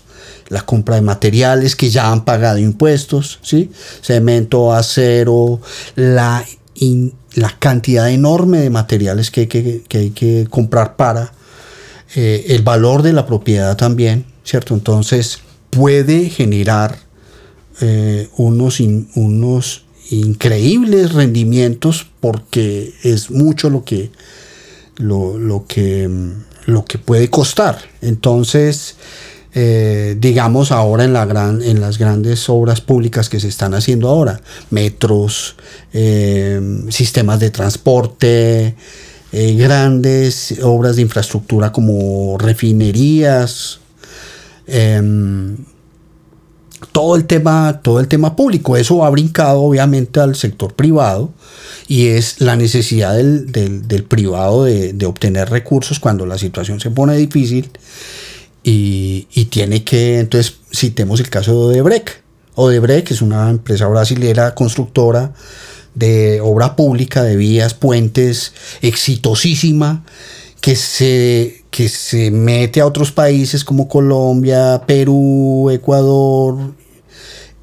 La 0.49 0.61
compra 0.61 0.95
de 0.95 1.01
materiales 1.01 1.75
que 1.75 1.89
ya 1.89 2.11
han 2.11 2.23
pagado 2.23 2.59
impuestos, 2.59 3.39
¿sí? 3.41 3.71
Cemento, 4.01 4.73
acero, 4.73 5.59
la, 5.95 6.45
la 7.33 7.57
cantidad 7.57 8.11
enorme 8.11 8.59
de 8.59 8.69
materiales 8.69 9.31
que, 9.31 9.83
hay 9.91 10.11
que 10.11 10.45
comprar 10.49 10.95
para 10.97 11.31
el 12.13 12.61
valor 12.61 13.01
de 13.01 13.11
la 13.11 13.25
propiedad 13.25 13.75
también, 13.75 14.25
¿cierto? 14.45 14.73
Entonces 14.75 15.39
puede 15.71 16.29
generar 16.29 16.97
eh, 17.81 18.29
unos, 18.37 18.79
unos 18.79 19.83
increíbles 20.11 21.13
rendimientos 21.13 22.07
porque 22.21 22.93
es 23.03 23.31
mucho 23.31 23.69
lo 23.69 23.83
que, 23.83 24.11
lo, 24.97 25.65
que, 25.67 26.09
lo 26.67 26.85
que 26.85 26.97
puede 26.99 27.29
costar. 27.29 27.79
Entonces, 28.01 28.95
eh, 29.53 30.15
digamos 30.19 30.71
ahora 30.71 31.03
en, 31.03 31.13
gran, 31.13 31.61
en 31.61 31.81
las 31.81 31.97
grandes 31.97 32.47
obras 32.47 32.79
públicas 32.79 33.27
que 33.27 33.39
se 33.39 33.47
están 33.47 33.73
haciendo 33.73 34.07
ahora, 34.07 34.39
metros, 34.69 35.55
eh, 35.91 36.61
sistemas 36.89 37.39
de 37.39 37.49
transporte, 37.49 38.75
grandes 39.33 40.55
obras 40.63 40.95
de 40.95 41.01
infraestructura 41.01 41.73
como 41.73 42.37
refinerías, 42.37 43.81
Em, 44.67 45.57
todo 46.91 47.15
el 47.15 47.25
tema, 47.25 47.81
todo 47.83 47.99
el 47.99 48.07
tema 48.07 48.35
público. 48.35 48.77
Eso 48.77 49.03
ha 49.05 49.09
brincado 49.09 49.61
obviamente 49.61 50.19
al 50.19 50.35
sector 50.35 50.73
privado 50.73 51.31
y 51.87 52.07
es 52.07 52.41
la 52.41 52.55
necesidad 52.55 53.15
del, 53.15 54.05
privado 54.07 54.65
de, 54.65 55.05
obtener 55.05 55.49
recursos 55.49 55.99
cuando 55.99 56.25
la 56.25 56.37
situación 56.37 56.79
se 56.79 56.91
pone 56.91 57.15
difícil 57.17 57.69
y, 58.63 59.27
tiene 59.49 59.83
que, 59.83 60.19
entonces 60.19 60.55
citemos 60.73 61.19
el 61.19 61.29
caso 61.29 61.69
de 61.69 61.81
Odebrecht. 61.81 62.09
Odebrecht 62.55 63.11
es 63.11 63.21
una 63.21 63.49
empresa 63.49 63.87
brasilera 63.87 64.55
constructora 64.55 65.33
de 65.93 66.41
obra 66.41 66.75
pública, 66.75 67.23
de 67.23 67.35
vías, 67.35 67.73
puentes, 67.73 68.53
exitosísima, 68.81 70.03
que 70.61 70.75
se 70.75 71.64
que 71.75 71.89
se 71.89 72.31
mete 72.31 72.79
a 72.79 72.85
otros 72.85 73.11
países 73.11 73.65
como 73.65 73.89
Colombia, 73.89 74.83
Perú, 74.87 75.69
Ecuador, 75.69 76.73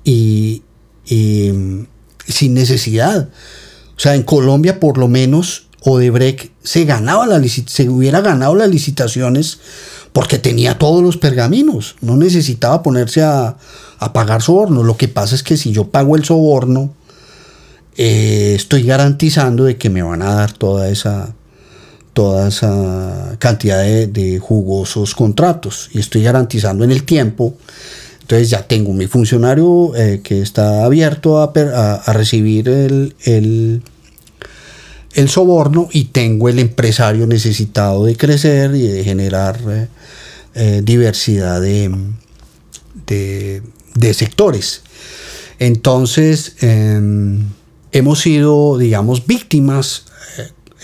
y, 0.04 0.62
sin 1.06 2.52
necesidad. 2.52 3.30
O 3.96 4.00
sea, 4.00 4.14
en 4.14 4.22
Colombia 4.22 4.80
por 4.80 4.98
lo 4.98 5.08
menos 5.08 5.68
Odebrecht 5.80 6.52
se 6.62 6.84
ganaba 6.84 7.26
la 7.26 7.42
se 7.48 7.88
hubiera 7.88 8.20
ganado 8.20 8.54
las 8.54 8.68
licitaciones 8.68 9.60
porque 10.12 10.38
tenía 10.38 10.76
todos 10.76 11.02
los 11.02 11.16
pergaminos, 11.16 11.96
no 12.02 12.18
necesitaba 12.18 12.82
ponerse 12.82 13.22
a, 13.22 13.56
pagar 14.12 14.42
soborno. 14.42 14.82
Lo 14.82 14.98
que 14.98 15.08
pasa 15.08 15.34
es 15.34 15.42
que 15.42 15.56
si 15.56 15.72
yo 15.72 15.88
pago 15.88 16.16
el 16.16 16.24
soborno, 16.26 16.92
eh, 17.96 18.52
estoy 18.56 18.82
garantizando 18.82 19.64
de 19.64 19.78
que 19.78 19.88
me 19.88 20.02
van 20.02 20.20
a 20.20 20.34
dar 20.34 20.52
toda 20.52 20.90
esa, 20.90 21.34
toda 22.12 22.48
esa 22.48 23.36
cantidad 23.38 23.82
de, 23.82 24.38
jugosos 24.38 25.14
contratos 25.14 25.88
y 25.92 25.98
estoy 25.98 26.22
garantizando 26.22 26.84
en 26.84 26.90
el 26.90 27.04
tiempo. 27.04 27.54
Entonces 28.20 28.50
ya 28.50 28.66
tengo 28.66 28.92
mi 28.92 29.06
funcionario 29.06 29.94
eh, 29.96 30.20
que 30.22 30.40
está 30.40 30.84
abierto 30.84 31.42
a, 31.42 32.12
recibir 32.12 32.68
el, 32.68 33.14
el, 33.24 33.82
soborno 35.28 35.88
y 35.92 36.04
tengo 36.04 36.48
el 36.48 36.58
empresario 36.58 37.26
necesitado 37.26 38.04
de 38.04 38.16
crecer 38.16 38.74
y 38.74 38.86
de 38.86 39.04
generar 39.04 39.58
eh, 39.68 39.88
eh, 40.54 40.82
diversidad 40.84 41.60
de, 41.60 41.90
de, 43.06 44.14
sectores. 44.14 44.82
Entonces, 45.58 46.56
em, 46.60 47.44
hemos 47.92 48.20
sido, 48.20 48.78
digamos, 48.78 49.26
víctimas, 49.26 50.04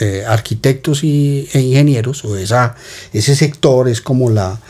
eh, 0.01 0.25
arquitectos 0.27 1.05
y, 1.05 1.49
e 1.53 1.61
ingenieros, 1.61 2.25
o 2.25 2.37
esa, 2.37 2.77
ese 3.13 3.35
sector 3.35 3.89
es 3.89 4.01
como 4.01 4.31
la, 4.31 4.61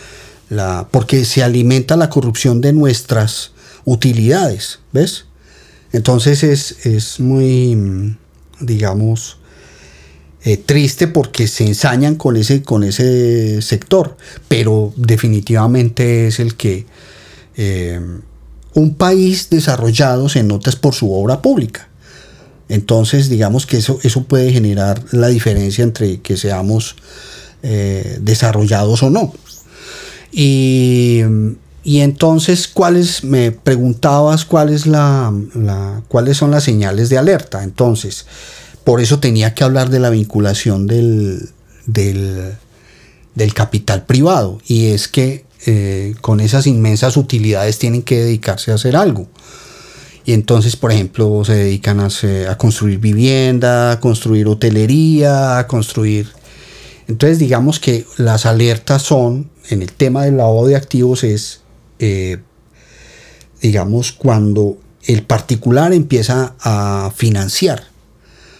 la, 0.48 0.88
porque 0.90 1.24
se 1.24 1.42
alimenta 1.42 1.96
la 1.96 2.10
corrupción 2.10 2.60
de 2.60 2.72
nuestras 2.72 3.52
utilidades, 3.84 4.80
¿ves? 4.92 5.26
Entonces 5.92 6.42
es, 6.42 6.86
es 6.86 7.20
muy, 7.20 8.16
digamos, 8.60 9.38
eh, 10.44 10.56
triste 10.56 11.08
porque 11.08 11.48
se 11.48 11.66
ensañan 11.66 12.14
con 12.14 12.36
ese, 12.36 12.62
con 12.62 12.84
ese 12.84 13.60
sector, 13.60 14.16
pero 14.46 14.92
definitivamente 14.96 16.28
es 16.28 16.38
el 16.38 16.54
que 16.54 16.86
eh, 17.56 18.00
un 18.74 18.94
país 18.94 19.50
desarrollado 19.50 20.28
se 20.28 20.44
nota 20.44 20.70
es 20.70 20.76
por 20.76 20.94
su 20.94 21.12
obra 21.12 21.42
pública. 21.42 21.88
Entonces, 22.68 23.28
digamos 23.28 23.66
que 23.66 23.78
eso, 23.78 23.98
eso 24.02 24.24
puede 24.24 24.52
generar 24.52 25.02
la 25.12 25.28
diferencia 25.28 25.82
entre 25.82 26.20
que 26.20 26.36
seamos 26.36 26.96
eh, 27.62 28.18
desarrollados 28.20 29.02
o 29.02 29.10
no. 29.10 29.32
Y, 30.30 31.22
entonces, 31.84 32.68
¿cuáles, 32.68 33.24
me 33.24 33.50
preguntabas 33.50 34.46
la, 34.86 35.32
cuáles 36.08 36.36
son 36.36 36.50
las 36.50 36.64
señales 36.64 37.08
de 37.08 37.18
alerta? 37.18 37.64
Entonces, 37.64 38.26
por 38.84 39.00
eso 39.00 39.18
tenía 39.18 39.54
que 39.54 39.64
hablar 39.64 39.88
de 39.88 39.98
la 39.98 40.10
vinculación 40.10 40.86
del, 40.86 41.48
del, 41.86 43.54
capital 43.54 44.04
privado. 44.04 44.60
Y 44.66 44.88
es 44.88 45.08
que 45.08 45.44
eh, 45.66 46.14
con 46.20 46.40
esas 46.40 46.66
inmensas 46.66 47.16
utilidades 47.16 47.78
tienen 47.78 48.02
que 48.02 48.18
dedicarse 48.18 48.70
a 48.70 48.74
hacer 48.74 48.94
algo. 48.94 49.26
Y 50.28 50.34
entonces, 50.34 50.76
por 50.76 50.92
ejemplo, 50.92 51.42
se 51.42 51.54
dedican 51.54 52.00
a, 52.00 52.08
a 52.50 52.58
construir 52.58 52.98
vivienda, 52.98 53.92
a 53.92 53.98
construir 53.98 54.46
hotelería, 54.46 55.56
a 55.58 55.66
construir... 55.66 56.28
Entonces, 57.06 57.38
digamos 57.38 57.80
que 57.80 58.04
las 58.18 58.44
alertas 58.44 59.00
son, 59.00 59.50
en 59.70 59.80
el 59.80 59.90
tema 59.90 60.26
del 60.26 60.36
lavado 60.36 60.66
de 60.66 60.76
activos, 60.76 61.24
es, 61.24 61.62
eh, 61.98 62.42
digamos, 63.62 64.12
cuando 64.12 64.76
el 65.06 65.22
particular 65.22 65.94
empieza 65.94 66.54
a 66.60 67.10
financiar. 67.16 67.84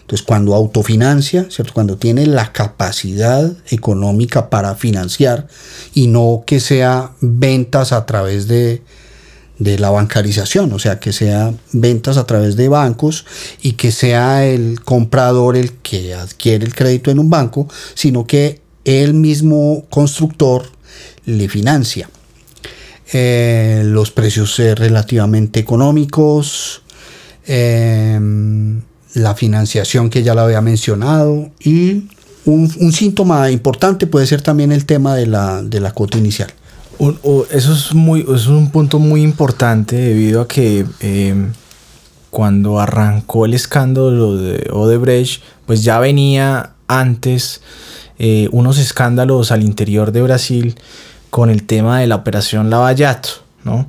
Entonces, 0.01 0.25
cuando 0.27 0.55
autofinancia, 0.55 1.49
¿cierto? 1.51 1.75
Cuando 1.75 1.99
tiene 1.99 2.25
la 2.25 2.51
capacidad 2.51 3.53
económica 3.69 4.49
para 4.49 4.75
financiar 4.75 5.49
y 5.93 6.07
no 6.07 6.45
que 6.47 6.61
sea 6.61 7.13
ventas 7.21 7.93
a 7.93 8.07
través 8.07 8.49
de, 8.49 8.81
de 9.59 9.79
la 9.79 9.91
bancarización, 9.91 10.73
o 10.73 10.79
sea, 10.79 11.01
que 11.01 11.13
sea 11.13 11.53
ventas 11.73 12.17
a 12.17 12.27
través 12.27 12.57
de 12.57 12.69
bancos 12.69 13.27
y 13.61 13.73
que 13.73 13.91
sea 13.91 14.47
el 14.47 14.81
comprador 14.83 15.57
el 15.57 15.73
que 15.73 16.15
adquiere 16.15 16.65
el 16.65 16.75
crédito 16.75 17.11
en 17.11 17.19
un 17.19 17.29
banco, 17.29 17.69
sino 17.95 18.27
que 18.27 18.61
el 18.85 19.15
mismo 19.15 19.85
constructor 19.91 20.65
le 21.25 21.49
financia. 21.49 22.09
Eh, 23.13 23.83
los 23.85 24.11
precios 24.11 24.59
relativamente 24.59 25.61
económicos, 25.61 26.83
em, 27.47 28.83
la 29.15 29.35
financiación 29.35 30.11
que 30.11 30.23
ya 30.23 30.35
la 30.35 30.45
había 30.45 30.61
mencionado 30.61 31.51
y 31.59 32.05
un, 32.45 32.93
síntoma 32.93 33.51
importante 33.51 34.07
puede 34.07 34.27
ser 34.27 34.43
también 34.43 34.73
el 34.73 34.87
tema 34.87 35.15
de 35.15 35.27
la, 35.27 35.63
de 35.63 35.81
la 35.81 35.93
cuota 35.93 36.19
inicial 36.19 36.53
eso 37.51 37.73
es 37.73 37.95
muy 37.95 38.27
es 38.35 38.47
un 38.47 38.71
punto 38.71 38.99
muy 38.99 39.23
importante 39.23 39.97
debido 39.97 40.41
a 40.41 40.49
que 40.49 40.85
eh, 41.01 41.51
cuando 42.31 42.81
arrancó 42.81 43.47
el 43.47 43.55
escándalo 43.55 44.37
de 44.37 44.69
Odebrecht, 44.73 45.43
pues 45.67 45.83
ya 45.83 45.99
venía 45.99 46.75
antes 46.87 47.63
eh, 48.19 48.49
unos 48.53 48.79
escándalos 48.79 49.53
al 49.53 49.63
interior 49.63 50.13
de 50.13 50.23
Brasil 50.23 50.75
con 51.31 51.51
el 51.51 51.65
tema 51.65 52.01
de 52.01 52.07
la 52.07 52.17
operación 52.17 52.71
Lavallato, 52.71 53.29
¿no? 53.65 53.87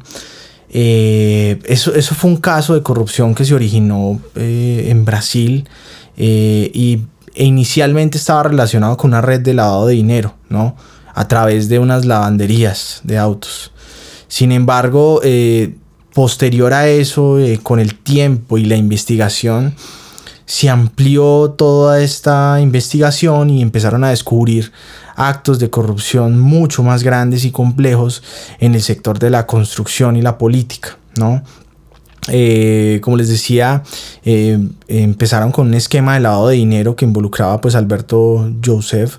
Eh, 0.71 1.59
eso, 1.65 1.95
eso 1.95 2.13
fue 2.13 2.29
un 2.29 2.37
caso 2.37 2.75
de 2.75 2.83
corrupción 2.83 3.33
que 3.33 3.43
se 3.43 3.55
originó 3.55 4.19
en 4.35 5.03
Brasil 5.03 5.67
y 6.15 7.01
e 7.35 7.45
inicialmente 7.45 8.17
estaba 8.17 8.43
relacionado 8.43 8.97
con 8.97 9.11
una 9.11 9.21
red 9.21 9.39
de 9.39 9.53
lavado 9.53 9.87
de 9.87 9.95
dinero, 9.95 10.35
¿no? 10.49 10.75
A 11.13 11.27
través 11.27 11.69
de 11.69 11.79
unas 11.79 12.05
lavanderías 12.05 13.01
de 13.03 13.17
autos. 13.17 13.71
Sin 14.29 14.51
embargo, 14.51 15.21
eh, 15.23 15.75
posterior 16.13 16.71
a 16.73 16.87
eso, 16.87 17.39
eh, 17.39 17.59
con 17.61 17.79
el 17.79 17.95
tiempo 17.95 18.57
y 18.57 18.65
la 18.65 18.75
investigación, 18.75 19.75
se 20.45 20.69
amplió 20.69 21.51
toda 21.57 22.01
esta 22.01 22.59
investigación 22.61 23.49
y 23.49 23.61
empezaron 23.61 24.03
a 24.03 24.11
descubrir 24.11 24.71
actos 25.15 25.59
de 25.59 25.69
corrupción 25.69 26.39
mucho 26.39 26.83
más 26.83 27.03
grandes 27.03 27.43
y 27.43 27.51
complejos 27.51 28.23
en 28.59 28.75
el 28.75 28.81
sector 28.81 29.19
de 29.19 29.31
la 29.31 29.45
construcción 29.45 30.15
y 30.15 30.21
la 30.21 30.37
política, 30.37 30.97
¿no? 31.17 31.43
Eh, 32.31 32.99
como 33.01 33.17
les 33.17 33.29
decía, 33.29 33.83
empezaron 34.87 35.51
con 35.51 35.67
un 35.67 35.73
esquema 35.73 36.15
de 36.15 36.19
lavado 36.19 36.49
de 36.49 36.55
dinero 36.55 36.95
que 36.95 37.05
involucraba 37.05 37.59
pues 37.61 37.75
Alberto 37.75 38.51
Joseph, 38.63 39.17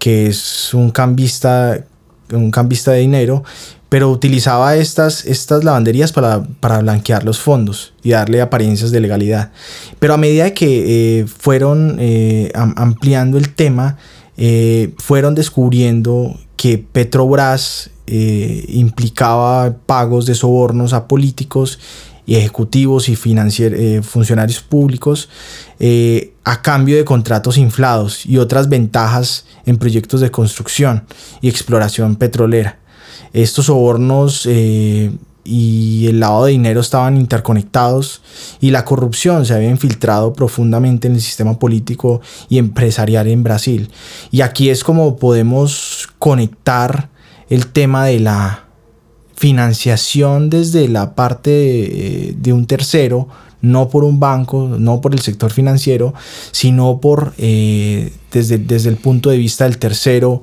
que 0.00 0.26
es 0.26 0.74
un 0.74 0.90
cambista, 0.90 1.84
un 2.32 2.50
cambista 2.50 2.90
de 2.90 3.00
dinero, 3.00 3.44
pero 3.90 4.10
utilizaba 4.10 4.76
estas, 4.76 5.24
estas 5.26 5.62
lavanderías 5.62 6.12
para, 6.12 6.38
blanquear 6.80 7.24
los 7.24 7.38
fondos 7.38 7.92
y 8.02 8.10
darle 8.10 8.40
apariencias 8.40 8.92
de 8.92 9.00
legalidad. 9.00 9.52
Pero 9.98 10.14
a 10.14 10.16
medida 10.16 10.54
que 10.54 11.20
eh, 11.20 11.26
fueron 11.26 11.98
eh, 12.00 12.50
ampliando 12.54 13.36
el 13.36 13.52
tema, 13.54 13.98
eh, 14.36 14.94
fueron 14.96 15.34
descubriendo 15.34 16.34
que 16.56 16.78
Petrobras 16.78 17.90
implicaba 18.06 19.76
pagos 19.86 20.26
de 20.26 20.34
sobornos 20.34 20.92
a 20.94 21.06
políticos 21.06 21.78
y 22.26 22.34
ejecutivos 22.34 23.08
y 23.08 23.14
funcionarios 23.14 24.60
públicos 24.60 25.28
a 26.44 26.62
cambio 26.62 26.96
de 26.96 27.04
contratos 27.04 27.58
inflados 27.58 28.24
y 28.24 28.38
otras 28.38 28.68
ventajas 28.68 29.44
en 29.66 29.76
proyectos 29.76 30.20
de 30.20 30.30
construcción 30.30 31.04
y 31.40 31.48
exploración 31.48 32.16
petrolera. 32.16 32.78
Estos 33.32 33.66
sobornos 33.66 34.46
eh, 34.46 35.12
y 35.44 36.06
el 36.08 36.20
lavado 36.20 36.46
de 36.46 36.52
dinero 36.52 36.80
estaban 36.80 37.16
interconectados 37.16 38.22
y 38.60 38.70
la 38.70 38.84
corrupción 38.84 39.46
se 39.46 39.54
había 39.54 39.70
infiltrado 39.70 40.32
profundamente 40.32 41.08
en 41.08 41.14
el 41.14 41.20
sistema 41.20 41.58
político 41.58 42.20
y 42.48 42.58
empresarial 42.58 43.28
en 43.28 43.42
Brasil. 43.42 43.90
Y 44.30 44.40
aquí 44.40 44.70
es 44.70 44.84
como 44.84 45.16
podemos 45.16 46.08
conectar 46.18 47.10
el 47.48 47.66
tema 47.66 48.06
de 48.06 48.20
la 48.20 48.64
financiación 49.34 50.50
desde 50.50 50.88
la 50.88 51.14
parte 51.14 51.50
de, 51.50 52.34
de 52.36 52.52
un 52.52 52.66
tercero 52.66 53.28
no 53.62 53.88
por 53.88 54.04
un 54.04 54.20
banco, 54.20 54.76
no 54.78 55.00
por 55.00 55.12
el 55.12 55.20
sector 55.20 55.50
financiero, 55.52 56.14
sino 56.52 57.00
por 57.00 57.34
eh, 57.38 58.12
desde, 58.32 58.58
desde, 58.58 58.88
el 58.88 58.96
punto 58.96 59.30
de 59.30 59.36
vista 59.36 59.64
del 59.64 59.78
tercero 59.78 60.42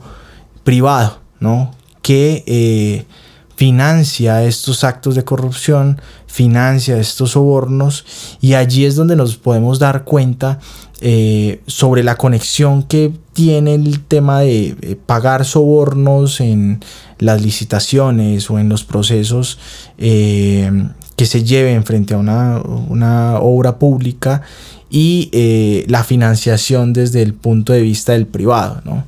privado, 0.64 1.20
¿no? 1.40 1.72
que 2.02 2.44
eh, 2.48 3.06
financia 3.56 4.44
estos 4.44 4.84
actos 4.84 5.16
de 5.16 5.24
corrupción, 5.24 6.00
financia 6.28 6.98
estos 7.00 7.32
sobornos 7.32 8.06
y 8.40 8.54
allí 8.54 8.86
es 8.86 8.96
donde 8.96 9.16
nos 9.16 9.36
podemos 9.36 9.80
dar 9.80 10.04
cuenta 10.04 10.60
eh, 11.02 11.62
sobre 11.68 12.04
la 12.04 12.16
conexión 12.16 12.84
que 12.84 13.12
tiene 13.34 13.76
el 13.76 14.00
tema 14.06 14.42
de 14.42 14.98
pagar 15.06 15.44
sobornos 15.44 16.40
en 16.40 16.80
las 17.20 17.42
licitaciones 17.42 18.50
o 18.50 18.58
en 18.58 18.70
los 18.70 18.84
procesos 18.84 19.60
que 21.18 21.26
se 21.26 21.44
lleven 21.44 21.84
frente 21.84 22.14
a 22.14 22.18
una, 22.18 23.40
obra 23.40 23.80
pública 23.80 24.44
y 24.90 25.30
eh, 25.34 25.84
la 25.90 26.04
financiación 26.04 26.94
desde 26.94 27.24
el 27.24 27.34
punto 27.34 27.74
de 27.74 27.82
vista 27.82 28.14
del 28.14 28.28
privado, 28.28 28.82
¿no? 28.86 29.06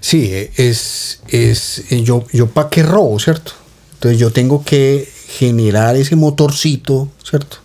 Sí, 0.00 0.30
es, 0.56 1.22
es 1.28 1.84
eh, 1.90 2.02
yo, 2.02 2.26
yo 2.30 2.46
para 2.48 2.68
qué 2.68 2.82
robo, 2.82 3.18
¿cierto? 3.18 3.52
Entonces 3.94 4.20
yo 4.20 4.30
tengo 4.32 4.62
que 4.62 5.08
generar 5.28 5.96
ese 5.96 6.14
motorcito, 6.14 7.08
¿cierto? 7.24 7.56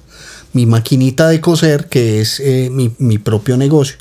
Mi 0.54 0.66
maquinita 0.66 1.28
de 1.28 1.42
coser, 1.42 1.90
que 1.90 2.22
es 2.22 2.40
eh, 2.40 2.70
mi, 2.72 3.18
propio 3.18 3.58
negocio. 3.58 3.98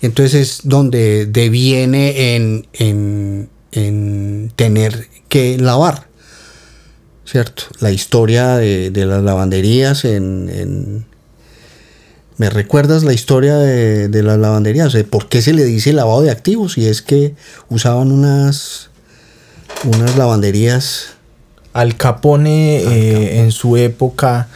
Entonces 0.00 0.34
es 0.34 0.60
donde 0.64 1.26
deviene 1.26 2.34
en, 2.34 2.66
en, 2.72 3.50
en 3.72 4.50
tener 4.56 5.08
que 5.28 5.58
lavar. 5.58 6.13
¿Cierto? 7.24 7.64
La 7.80 7.90
historia 7.90 8.56
de, 8.56 8.90
las 9.06 9.22
lavanderías 9.22 10.04
en, 10.04 11.06
¿Me 12.36 12.50
recuerdas 12.50 13.04
la 13.04 13.12
historia 13.12 13.56
de, 13.56 14.22
las 14.22 14.38
lavanderías? 14.38 14.94
¿Por 15.08 15.28
qué 15.28 15.40
se 15.40 15.52
le 15.52 15.64
dice 15.64 15.92
lavado 15.92 16.22
de 16.22 16.30
activos? 16.30 16.76
Y 16.78 16.86
es 16.86 17.00
que 17.00 17.34
usaban 17.68 18.12
unas, 18.12 18.90
unas 19.84 20.16
lavanderías... 20.16 21.10
Al 21.72 21.96
Capone, 21.96 22.76
eh, 22.76 23.40
en 23.40 23.50
su 23.50 23.76
época 23.76 24.46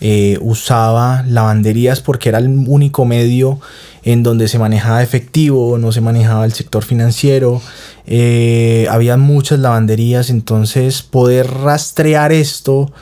eh, 0.00 0.38
usaba 0.42 1.22
lavanderías 1.22 2.00
porque 2.00 2.28
era 2.28 2.38
el 2.38 2.48
único 2.66 3.04
medio 3.04 3.60
en 4.02 4.22
donde 4.22 4.48
se 4.48 4.58
manejaba 4.58 5.02
efectivo, 5.02 5.78
no 5.78 5.92
se 5.92 6.00
manejaba 6.00 6.44
el 6.44 6.52
sector 6.52 6.84
financiero, 6.84 7.62
eh, 8.06 8.86
había 8.90 9.16
muchas 9.16 9.58
lavanderías, 9.58 10.30
entonces 10.30 11.02
poder 11.02 11.50
rastrear 11.50 12.32
esto 12.32 12.92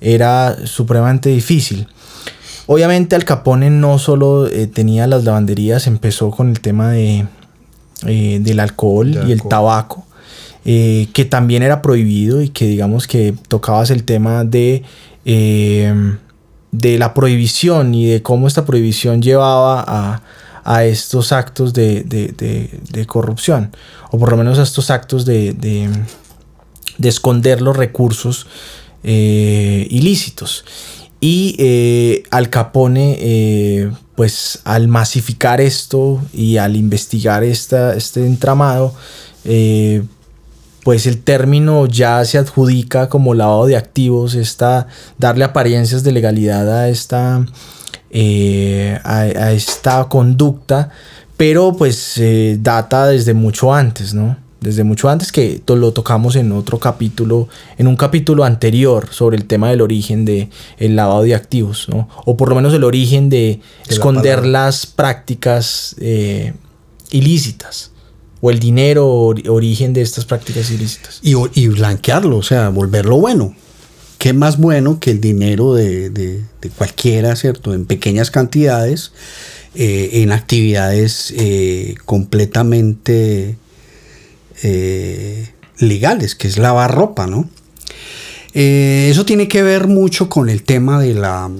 era 0.00 0.56
supremamente 0.66 1.30
difícil. 1.30 1.88
Obviamente 2.66 3.16
Al 3.16 3.24
Capone 3.24 3.70
no 3.70 3.98
solo 3.98 4.46
eh, 4.46 4.68
tenía 4.68 5.06
las 5.06 5.24
lavanderías, 5.24 5.86
empezó 5.86 6.30
con 6.30 6.48
el 6.48 6.60
tema 6.60 6.92
de, 6.92 7.26
eh, 8.06 8.38
del 8.40 8.60
alcohol 8.60 9.20
y 9.26 9.32
el 9.32 9.42
tabaco, 9.42 10.06
que 10.64 11.26
también 11.28 11.64
era 11.64 11.82
prohibido 11.82 12.40
y 12.40 12.50
que 12.50 12.66
digamos 12.66 13.08
que 13.08 13.34
tocabas 13.48 13.90
el 13.90 14.04
tema 14.04 14.44
de, 14.44 14.84
de 15.24 16.98
la 16.98 17.14
prohibición 17.14 17.96
y 17.96 18.06
de 18.06 18.22
cómo 18.22 18.46
esta 18.46 18.64
prohibición 18.64 19.22
llevaba 19.22 19.84
a, 19.86 20.22
a 20.64 20.84
estos 20.84 21.32
actos 21.32 21.72
de, 21.72 23.06
corrupción, 23.06 23.74
o 24.10 24.18
por 24.18 24.30
lo 24.30 24.36
menos 24.36 24.58
a 24.58 24.62
estos 24.62 24.90
actos 24.90 25.24
de, 25.24 25.88
esconder 27.02 27.60
los 27.60 27.76
recursos 27.76 28.46
eh, 29.02 29.86
ilícitos. 29.90 30.64
Y 31.20 31.54
eh, 31.58 32.24
Al 32.30 32.50
Capone, 32.50 33.16
eh, 33.20 33.90
pues 34.16 34.60
al 34.64 34.88
masificar 34.88 35.60
esto 35.60 36.20
y 36.32 36.56
al 36.56 36.76
investigar 36.76 37.44
esta, 37.44 37.94
este 37.94 38.26
entramado, 38.26 38.94
pues 40.84 41.06
el 41.06 41.22
término 41.22 41.86
ya 41.86 42.24
se 42.24 42.38
adjudica 42.38 43.08
como 43.08 43.34
lavado 43.34 43.66
de 43.66 43.76
activos, 43.76 44.34
esta, 44.34 44.88
darle 45.18 45.44
apariencias 45.44 46.02
de 46.02 46.12
legalidad 46.12 46.68
a 46.70 46.88
esta 46.88 47.44
eh, 48.10 48.98
a, 49.04 49.52
esta 49.52 50.04
conducta, 50.08 50.90
pero 51.36 51.74
pues 51.76 52.18
eh, 52.18 52.58
data 52.60 53.06
desde 53.06 53.34
mucho 53.34 53.74
antes, 53.74 54.14
¿no? 54.14 54.36
Desde 54.60 54.84
mucho 54.84 55.08
antes 55.08 55.32
que 55.32 55.60
lo 55.66 55.92
tocamos 55.92 56.36
en 56.36 56.52
otro 56.52 56.78
capítulo, 56.78 57.48
en 57.78 57.88
un 57.88 57.96
capítulo 57.96 58.44
anterior 58.44 59.08
sobre 59.10 59.36
el 59.36 59.46
tema 59.46 59.70
del 59.70 59.80
origen 59.80 60.24
del 60.24 60.50
el 60.78 60.94
lavado 60.94 61.22
de 61.22 61.34
activos, 61.34 61.88
¿no? 61.88 62.08
O 62.26 62.36
por 62.36 62.48
lo 62.48 62.54
menos 62.54 62.72
el 62.74 62.84
origen 62.84 63.28
de, 63.28 63.60
esconder 63.88 64.46
las 64.46 64.86
prácticas 64.86 65.96
eh, 65.98 66.52
ilícitas 67.10 67.90
o 68.40 68.50
el 68.50 68.60
dinero 68.60 69.08
origen 69.08 69.92
de 69.92 70.02
estas 70.02 70.24
prácticas 70.24 70.70
ilícitas. 70.70 71.18
Y, 71.22 71.34
y, 71.54 71.68
blanquearlo, 71.68 72.36
o 72.36 72.42
sea, 72.42 72.68
volverlo 72.68 73.16
bueno 73.16 73.54
qué 74.22 74.32
más 74.32 74.56
bueno 74.56 75.00
que 75.00 75.10
el 75.10 75.20
dinero 75.20 75.74
de, 75.74 76.44
cualquiera, 76.78 77.34
¿cierto? 77.34 77.74
En 77.74 77.86
pequeñas 77.86 78.30
cantidades, 78.30 79.10
eh, 79.74 80.10
en 80.22 80.30
actividades 80.30 81.34
eh, 81.36 81.96
completamente 82.04 83.56
eh, 84.62 85.50
legales, 85.78 86.36
que 86.36 86.46
es 86.46 86.56
lavar 86.56 86.94
ropa, 86.94 87.26
¿no? 87.26 87.50
eso 88.54 89.24
tiene 89.24 89.48
que 89.48 89.62
ver 89.62 89.88
mucho 89.88 90.28
con 90.28 90.50
el 90.50 90.62
tema 90.62 91.00
de 91.00 91.14
la 91.14 91.50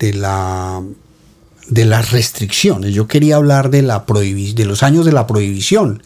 de 0.00 0.12
la 0.12 0.82
de 1.68 1.84
las 1.84 2.10
restricciones. 2.10 2.92
Yo 2.92 3.06
quería 3.06 3.36
hablar 3.36 3.70
de 3.70 3.80
la 3.82 4.04
de 4.04 4.64
los 4.66 4.82
años 4.82 5.06
de 5.06 5.12
la 5.12 5.28
prohibición 5.28 6.02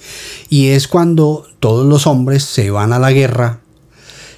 y 0.50 0.68
es 0.68 0.86
cuando 0.86 1.48
todos 1.58 1.86
los 1.86 2.06
hombres 2.06 2.44
se 2.44 2.70
van 2.70 2.92
a 2.92 2.98
la 2.98 3.12
guerra 3.12 3.60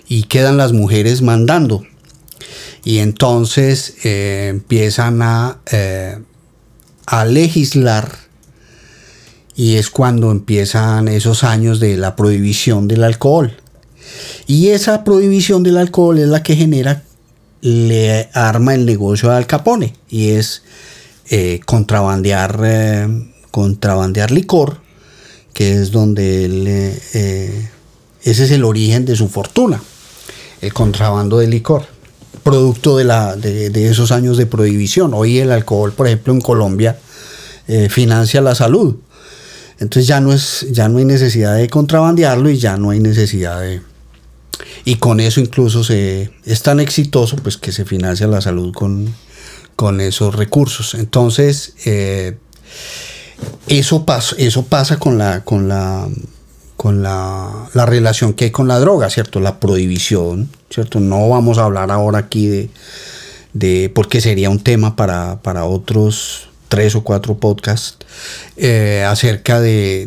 y 0.08 0.24
quedan 0.24 0.56
las 0.56 0.72
mujeres 0.72 1.22
mandando. 1.22 1.84
Y 2.84 2.98
entonces 2.98 3.96
eh, 4.04 4.46
empiezan 4.48 5.20
a, 5.20 5.58
eh, 5.70 6.18
a 7.06 7.24
legislar 7.26 8.10
y 9.54 9.74
es 9.74 9.90
cuando 9.90 10.30
empiezan 10.30 11.08
esos 11.08 11.44
años 11.44 11.80
de 11.80 11.96
la 11.96 12.16
prohibición 12.16 12.88
del 12.88 13.04
alcohol. 13.04 13.56
Y 14.46 14.68
esa 14.68 15.04
prohibición 15.04 15.62
del 15.62 15.76
alcohol 15.76 16.18
es 16.18 16.28
la 16.28 16.42
que 16.42 16.56
genera, 16.56 17.02
le 17.60 18.30
arma 18.32 18.74
el 18.74 18.86
negocio 18.86 19.28
de 19.28 19.36
Al 19.36 19.46
Capone 19.46 19.94
y 20.08 20.30
es 20.30 20.62
eh, 21.28 21.60
contrabandear, 21.66 23.10
contrabandear 23.50 24.30
licor, 24.30 24.80
que 25.52 25.72
es 25.72 25.90
donde 25.90 26.44
él, 26.44 26.66
ese 26.68 27.64
es 28.22 28.50
el 28.52 28.64
origen 28.64 29.04
de 29.04 29.16
su 29.16 29.28
fortuna 29.28 29.82
el 30.60 30.72
contrabando 30.72 31.38
de 31.38 31.46
licor, 31.46 31.86
producto 32.42 32.96
de, 32.96 33.04
la, 33.04 33.36
de, 33.36 33.88
esos 33.88 34.12
años 34.12 34.36
de 34.36 34.46
prohibición. 34.46 35.14
Hoy 35.14 35.38
el 35.38 35.52
alcohol, 35.52 35.92
por 35.92 36.06
ejemplo, 36.06 36.32
en 36.32 36.40
Colombia 36.40 36.98
eh, 37.66 37.88
financia 37.88 38.40
la 38.40 38.54
salud. 38.54 38.96
Entonces 39.78 40.06
ya 40.06 40.20
no, 40.20 40.32
es, 40.32 40.66
ya 40.70 40.88
no 40.88 40.98
hay 40.98 41.04
necesidad 41.04 41.56
de 41.56 41.68
contrabandearlo 41.68 42.50
y 42.50 42.58
ya 42.58 42.76
no 42.76 42.90
hay 42.90 43.00
necesidad 43.00 43.60
de... 43.60 43.80
Y 44.84 44.96
con 44.96 45.20
eso 45.20 45.40
incluso 45.40 45.84
se, 45.84 46.32
es 46.44 46.62
tan 46.62 46.80
exitoso 46.80 47.36
pues 47.36 47.56
que 47.56 47.70
se 47.70 47.84
financia 47.84 48.26
la 48.26 48.40
salud 48.40 48.72
con, 48.72 49.14
con 49.76 50.00
esos 50.00 50.34
recursos. 50.34 50.94
Entonces, 50.94 51.74
eh, 51.84 52.38
eso, 53.68 54.04
eso 54.38 54.64
pasa 54.64 54.98
con 54.98 55.18
la, 55.18 55.44
con 55.44 55.68
la 55.68 56.08
con 56.78 57.02
la, 57.02 57.68
relación 57.74 58.34
que 58.34 58.44
hay 58.44 58.50
con 58.52 58.68
la 58.68 58.78
droga, 58.78 59.10
¿cierto? 59.10 59.40
La 59.40 59.58
prohibición, 59.58 60.48
¿cierto? 60.70 61.00
No 61.00 61.28
vamos 61.28 61.58
a 61.58 61.64
hablar 61.64 61.90
ahora 61.90 62.20
aquí 62.20 62.46
de, 62.46 62.70
de 63.52 63.90
porque 63.92 64.20
sería 64.20 64.48
un 64.48 64.60
tema 64.60 64.94
para, 64.94 65.40
para 65.42 65.64
otros 65.64 66.48
tres 66.68 66.94
o 66.94 67.02
cuatro 67.02 67.36
podcasts 67.36 67.98
eh, 68.56 69.04
acerca 69.04 69.60
de 69.60 70.06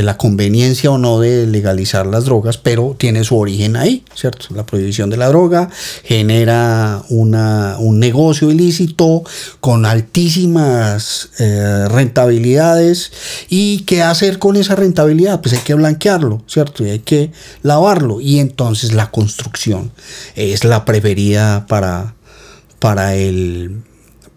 la 0.00 0.16
conveniencia 0.16 0.90
o 0.90 0.96
no 0.96 1.20
de 1.20 1.46
legalizar 1.46 2.06
las 2.06 2.24
drogas, 2.24 2.56
pero 2.56 2.96
tiene 2.98 3.24
su 3.24 3.36
origen 3.36 3.76
ahí, 3.76 4.04
¿cierto? 4.14 4.46
La 4.54 4.64
prohibición 4.64 5.10
de 5.10 5.18
la 5.18 5.28
droga 5.28 5.68
genera 6.04 7.02
una, 7.10 7.76
un 7.78 8.00
negocio 8.00 8.50
ilícito 8.50 9.22
con 9.60 9.84
altísimas 9.84 11.28
eh, 11.38 11.86
rentabilidades 11.88 13.12
y 13.50 13.80
¿qué 13.80 14.02
hacer 14.02 14.38
con 14.38 14.56
esa 14.56 14.76
rentabilidad? 14.76 15.42
Pues 15.42 15.52
hay 15.54 15.60
que 15.60 15.74
blanquearlo, 15.74 16.42
¿cierto? 16.46 16.86
Y 16.86 16.90
hay 16.90 17.00
que 17.00 17.30
lavarlo 17.62 18.22
y 18.22 18.38
entonces 18.38 18.94
la 18.94 19.10
construcción 19.10 19.92
es 20.36 20.64
la 20.64 20.86
preferida 20.86 21.66
para, 21.66 22.14
para 22.78 23.14
el 23.14 23.82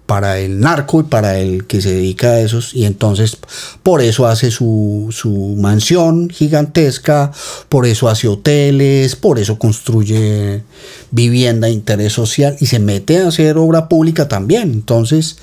para 0.06 0.40
el 0.40 0.60
narco 0.60 1.00
y 1.00 1.04
para 1.04 1.40
el 1.40 1.66
que 1.66 1.82
se 1.82 1.94
dedica 1.94 2.32
a 2.32 2.40
esos 2.40 2.76
y 2.76 2.86
entonces 2.86 3.38
por 3.82 4.02
eso 4.02 4.28
hace 4.28 4.52
su, 4.52 5.08
su, 5.12 5.56
mansión 5.58 6.30
gigantesca, 6.30 7.32
por 7.70 7.88
eso 7.88 8.08
hace 8.08 8.28
hoteles, 8.28 9.16
por 9.16 9.40
eso 9.40 9.58
construye 9.58 10.64
vivienda 11.12 11.70
interés 11.70 12.14
social 12.14 12.56
y 12.60 12.68
se 12.68 12.80
mete 12.80 13.20
a 13.20 13.30
hacer 13.30 13.58
obra 13.58 13.90
pública 13.90 14.28
también. 14.28 14.72
Entonces, 14.72 15.38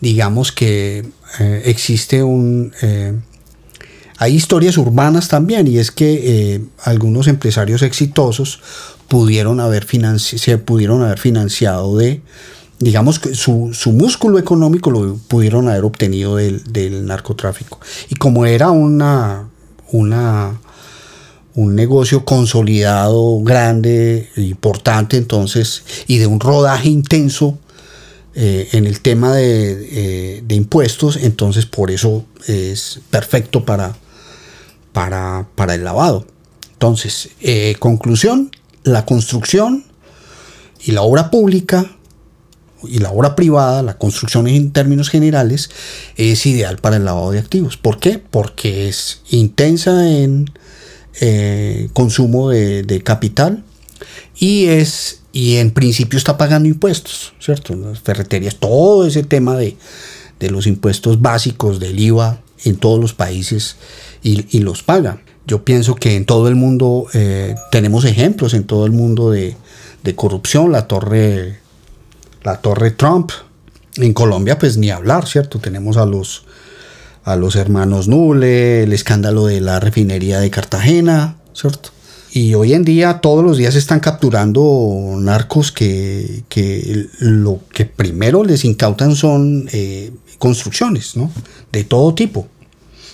digamos 0.00 0.52
que 0.52 1.04
eh, 1.40 1.62
existe 1.66 2.22
un... 2.22 2.72
Eh, 2.82 3.14
hay 4.20 4.34
historias 4.34 4.78
urbanas 4.78 5.28
también 5.28 5.68
y 5.68 5.78
es 5.78 5.92
que 5.92 6.54
eh, 6.54 6.60
algunos 6.82 7.28
empresarios 7.28 7.82
exitosos 7.82 8.60
pudieron 9.06 9.60
haber 9.60 9.86
se 10.18 10.58
pudieron 10.58 11.02
haber 11.02 11.18
financiado 11.20 11.96
de 11.96 12.20
digamos 12.78 13.18
que 13.18 13.34
su, 13.34 13.72
músculo 13.86 14.38
económico 14.38 14.90
lo 14.90 15.16
pudieron 15.16 15.68
haber 15.68 15.84
obtenido 15.84 16.36
del, 16.36 17.06
narcotráfico. 17.06 17.80
Y 18.08 18.14
como 18.14 18.46
era 18.46 18.70
una, 18.70 19.48
una, 19.90 20.60
un 21.54 21.74
negocio 21.74 22.24
consolidado, 22.24 23.40
grande, 23.42 24.28
importante, 24.36 25.16
entonces, 25.16 25.82
y 26.06 26.18
de 26.18 26.26
un 26.26 26.40
rodaje 26.40 26.88
intenso 26.88 27.58
eh, 28.34 28.68
en 28.72 28.86
el 28.86 29.00
tema 29.00 29.34
de, 29.34 29.88
eh, 29.90 30.42
de, 30.46 30.54
impuestos, 30.54 31.16
entonces 31.16 31.66
por 31.66 31.90
eso 31.90 32.24
es 32.46 33.00
perfecto 33.10 33.64
para, 33.64 33.96
para, 34.92 35.48
para 35.56 35.74
el 35.74 35.82
lavado. 35.82 36.24
Entonces, 36.74 37.30
eh, 37.40 37.74
conclusión, 37.80 38.52
la 38.84 39.04
construcción 39.04 39.84
y 40.84 40.92
la 40.92 41.02
obra 41.02 41.32
pública 41.32 41.97
y 42.86 42.98
la 42.98 43.10
obra 43.10 43.34
privada, 43.34 43.82
la 43.82 43.98
construcción 43.98 44.46
en 44.46 44.72
términos 44.72 45.08
generales, 45.08 45.70
es 46.16 46.46
ideal 46.46 46.78
para 46.78 46.96
el 46.96 47.04
lavado 47.04 47.32
de 47.32 47.38
activos. 47.38 47.76
¿Por 47.76 47.98
qué? 47.98 48.18
Porque 48.18 48.88
es 48.88 49.22
intensa 49.30 50.08
en 50.08 50.50
eh, 51.20 51.88
consumo 51.92 52.50
de, 52.50 53.02
capital 53.04 53.64
y 54.38 54.66
es 54.66 55.22
y 55.32 55.56
en 55.56 55.72
principio 55.72 56.16
está 56.16 56.38
pagando 56.38 56.68
impuestos, 56.68 57.34
¿cierto? 57.38 57.74
Las 57.74 58.00
ferreterías, 58.00 58.56
todo 58.56 59.06
ese 59.06 59.22
tema 59.22 59.56
de, 59.56 59.76
los 60.40 60.66
impuestos 60.66 61.20
básicos 61.20 61.80
del 61.80 61.98
IVA 61.98 62.40
en 62.64 62.76
todos 62.76 63.00
los 63.00 63.14
países 63.14 63.76
y, 64.22 64.60
los 64.60 64.82
paga. 64.82 65.20
Yo 65.46 65.64
pienso 65.64 65.94
que 65.94 66.16
en 66.16 66.24
todo 66.24 66.48
el 66.48 66.54
mundo 66.54 67.06
eh, 67.14 67.54
tenemos 67.70 68.04
ejemplos 68.04 68.54
en 68.54 68.64
todo 68.64 68.86
el 68.86 68.92
mundo 68.92 69.30
de, 69.30 69.56
de 70.02 70.14
corrupción. 70.14 70.72
La 70.72 70.86
torre 70.86 71.58
la 72.48 72.60
Torre 72.62 72.90
Trump. 72.92 73.30
En 73.96 74.12
Colombia, 74.12 74.58
pues 74.58 74.76
ni 74.76 74.90
hablar, 74.90 75.26
¿cierto? 75.26 75.58
Tenemos 75.58 75.96
a 75.96 76.06
los, 76.06 76.44
a 77.24 77.36
los 77.36 77.56
hermanos 77.56 78.06
Nule, 78.08 78.84
el 78.84 78.92
escándalo 78.92 79.46
de 79.46 79.60
la 79.60 79.80
refinería 79.80 80.38
de 80.40 80.50
Cartagena, 80.50 81.36
¿cierto? 81.52 81.90
Y 82.30 82.54
hoy 82.54 82.74
en 82.74 82.84
día, 82.84 83.20
todos 83.20 83.44
los 83.44 83.56
días 83.56 83.74
están 83.74 84.00
capturando 84.00 85.16
narcos 85.18 85.72
que, 85.72 86.44
lo 87.18 87.60
que 87.72 87.86
primero 87.86 88.44
les 88.44 88.64
incautan 88.64 89.16
son 89.16 89.68
eh, 89.72 90.12
construcciones, 90.38 91.16
¿no? 91.16 91.30
De 91.72 91.84
todo 91.84 92.14
tipo. 92.14 92.46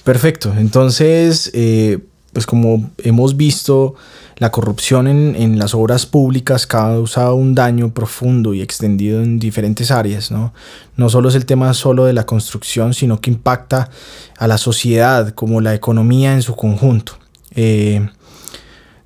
Perfecto. 0.05 0.53
Entonces, 0.57 1.51
eh, 1.55 1.99
pues 2.35 2.45
como 2.47 2.91
hemos 2.99 3.37
visto, 3.37 3.95
la 4.37 4.51
corrupción 4.51 5.07
en, 5.07 5.59
las 5.59 5.75
obras 5.75 6.07
públicas 6.07 6.67
causa 6.67 7.33
un 7.33 7.55
daño 7.55 7.95
profundo 7.95 8.53
y 8.53 8.61
extendido 8.61 9.23
en 9.23 9.39
diferentes 9.39 9.91
áreas, 9.91 10.31
¿no? 10.31 10.53
No 10.97 11.09
solo 11.09 11.29
es 11.29 11.37
el 11.37 11.47
tema 11.47 11.73
solo 11.73 12.05
de 12.05 12.13
la 12.13 12.27
construcción, 12.27 12.93
sino 12.95 13.21
que 13.21 13.31
impacta 13.31 13.91
a 14.37 14.49
la 14.49 14.59
sociedad 14.59 15.31
como 15.35 15.61
la 15.61 15.75
economía 15.75 16.35
en 16.35 16.43
su 16.43 16.57
conjunto. 16.57 17.15
Eh, 17.55 18.07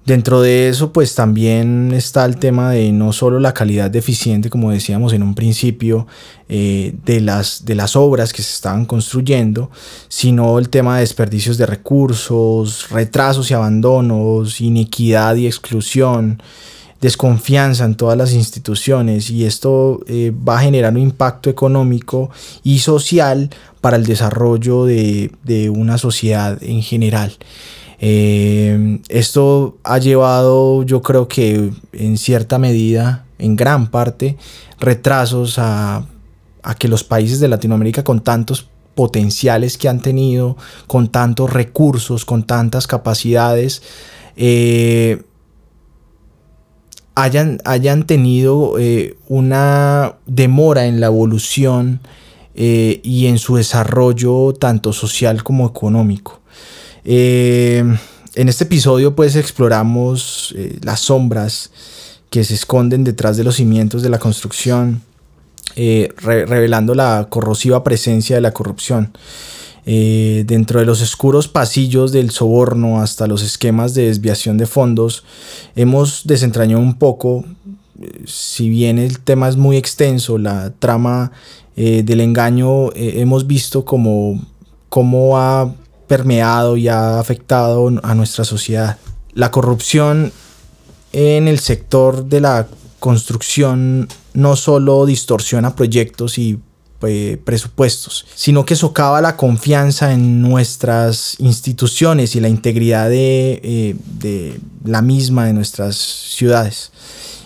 Dentro 0.08 0.40
de 0.40 0.70
eso, 0.70 0.90
pues 0.90 1.14
también 1.14 1.92
está 1.92 2.24
el 2.24 2.38
tema 2.38 2.70
de 2.70 2.92
no 2.92 3.12
solo 3.12 3.40
la 3.40 3.52
calidad 3.52 3.90
deficiente, 3.90 4.48
como 4.48 4.70
decíamos 4.70 5.12
en 5.12 5.22
un 5.22 5.34
principio, 5.34 6.06
eh, 6.48 6.94
de, 7.04 7.20
las, 7.20 7.66
de 7.66 7.74
las 7.74 7.94
obras 7.94 8.32
que 8.32 8.40
se 8.40 8.54
estaban 8.54 8.86
construyendo, 8.86 9.70
sino 10.08 10.58
el 10.58 10.70
tema 10.70 10.94
de 10.94 11.00
desperdicios 11.00 11.58
de 11.58 11.66
recursos, 11.66 12.88
retrasos 12.88 13.50
y 13.50 13.54
abandonos, 13.54 14.62
inequidad 14.62 15.36
y 15.36 15.46
exclusión, 15.46 16.42
desconfianza 17.02 17.84
en 17.84 17.94
todas 17.94 18.16
las 18.16 18.32
instituciones 18.32 19.28
y 19.28 19.44
esto 19.44 20.00
eh, 20.06 20.32
va 20.32 20.58
a 20.58 20.62
generar 20.62 20.94
un 20.94 21.00
impacto 21.00 21.50
económico 21.50 22.30
y 22.62 22.78
social 22.78 23.50
para 23.82 23.98
el 23.98 24.06
desarrollo 24.06 24.86
de, 24.86 25.32
de 25.44 25.68
una 25.68 25.98
sociedad 25.98 26.56
en 26.62 26.80
general. 26.80 27.36
Eh, 28.00 29.00
esto 29.08 29.78
ha 29.82 29.98
llevado, 29.98 30.82
yo 30.84 31.02
creo 31.02 31.26
que 31.26 31.70
en 31.92 32.18
cierta 32.18 32.58
medida, 32.58 33.24
en 33.38 33.56
gran 33.56 33.90
parte, 33.90 34.36
retrasos 34.78 35.58
a, 35.58 36.06
que 36.78 36.88
los 36.88 37.02
países 37.02 37.40
de 37.40 37.48
Latinoamérica 37.48 38.04
con 38.04 38.20
tantos 38.20 38.68
potenciales 38.94 39.78
que 39.78 39.88
han 39.88 40.00
tenido, 40.00 40.56
con 40.86 41.08
tantos 41.08 41.52
recursos, 41.52 42.24
con 42.24 42.42
tantas 42.42 42.86
capacidades, 42.86 43.82
eh, 44.36 45.22
hayan, 47.14 47.58
hayan, 47.64 48.04
tenido 48.04 48.78
eh, 48.78 49.16
una 49.28 50.16
demora 50.26 50.86
en 50.86 51.00
la 51.00 51.06
evolución 51.06 52.00
y 52.60 53.26
en 53.26 53.38
su 53.38 53.54
desarrollo 53.54 54.52
tanto 54.52 54.92
social 54.92 55.44
como 55.44 55.68
económico. 55.68 56.37
Eh, 57.10 57.82
en 58.34 58.48
este 58.50 58.64
episodio 58.64 59.16
pues 59.16 59.34
exploramos 59.34 60.54
eh, 60.58 60.78
las 60.82 61.00
sombras 61.00 61.70
que 62.28 62.44
se 62.44 62.52
esconden 62.52 63.02
detrás 63.02 63.38
de 63.38 63.44
los 63.44 63.56
cimientos 63.56 64.02
de 64.02 64.10
la 64.10 64.18
construcción, 64.18 65.00
eh, 65.74 66.12
revelando 66.18 66.94
la 66.94 67.28
corrosiva 67.30 67.82
presencia 67.82 68.36
de 68.36 68.42
la 68.42 68.52
corrupción. 68.52 69.12
dentro 69.86 70.80
de 70.80 70.84
los 70.84 71.00
oscuros 71.00 71.48
pasillos 71.48 72.12
del 72.12 72.30
soborno 72.30 73.00
hasta 73.00 73.26
los 73.26 73.42
esquemas 73.42 73.94
de 73.94 74.04
desviación 74.08 74.58
de 74.58 74.66
fondos, 74.66 75.24
hemos 75.76 76.26
desentrañado 76.26 76.82
un 76.82 76.98
poco, 76.98 77.46
si 78.26 78.68
bien 78.68 78.98
el 78.98 79.20
tema 79.20 79.48
es 79.48 79.56
muy 79.56 79.78
extenso, 79.78 80.36
la 80.36 80.74
trama 80.78 81.32
del 81.74 82.20
engaño, 82.20 82.90
hemos 82.94 83.46
visto 83.46 83.86
como 83.86 84.44
cómo 84.90 85.38
ha 85.38 85.72
permeado 86.08 86.76
y 86.76 86.88
ha 86.88 87.20
afectado 87.20 87.90
a 88.02 88.14
nuestra 88.14 88.44
sociedad. 88.44 88.98
La 89.34 89.50
corrupción 89.50 90.32
en 91.12 91.46
el 91.48 91.58
sector 91.60 92.24
de 92.24 92.40
la 92.40 92.66
construcción 92.98 94.08
no 94.34 94.56
solo 94.56 95.06
distorsiona 95.06 95.76
proyectos 95.76 96.38
y 96.38 96.58
eh, 97.02 97.40
presupuestos, 97.44 98.26
sino 98.34 98.64
que 98.64 98.74
socava 98.74 99.20
la 99.20 99.36
confianza 99.36 100.12
en 100.12 100.42
nuestras 100.42 101.36
instituciones 101.38 102.34
y 102.34 102.40
la 102.40 102.48
integridad 102.48 103.08
de, 103.08 103.60
eh, 103.62 103.96
de 104.18 104.58
la 104.84 105.00
misma 105.00 105.46
de 105.46 105.52
nuestras 105.52 105.94
ciudades. 105.94 106.90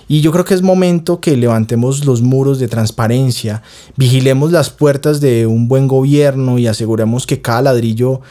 Y 0.09 0.21
yo 0.21 0.33
creo 0.33 0.45
que 0.45 0.55
es 0.55 0.63
momento 0.63 1.21
que 1.21 1.37
levantemos 1.37 2.05
los 2.05 2.23
muros 2.23 2.59
de 2.59 2.69
transparencia, 2.69 3.63
vigilemos 3.97 4.53
las 4.53 4.71
puertas 4.71 5.21
de 5.21 5.47
un 5.47 5.69
buen 5.69 5.87
gobierno 5.87 6.59
y 6.59 6.67
aseguremos 6.67 7.27
que 7.27 7.41
cada 7.41 7.63
ladrillo 7.63 8.23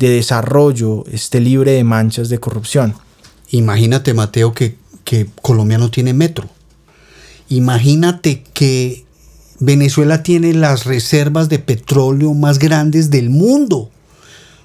de 0.00 0.08
desarrollo 0.08 1.04
esté 1.12 1.40
libre 1.40 1.72
de 1.72 1.84
manchas 1.84 2.30
de 2.30 2.40
corrupción. 2.40 2.94
Imagínate, 3.50 4.14
Mateo, 4.14 4.54
que, 4.54 4.76
que 5.04 5.28
Colombia 5.42 5.76
no 5.76 5.90
tiene 5.90 6.14
metro. 6.14 6.48
Imagínate 7.50 8.42
que 8.54 9.04
Venezuela 9.58 10.22
tiene 10.22 10.54
las 10.54 10.86
reservas 10.86 11.50
de 11.50 11.58
petróleo 11.58 12.32
más 12.32 12.58
grandes 12.58 13.10
del 13.10 13.28
mundo. 13.28 13.90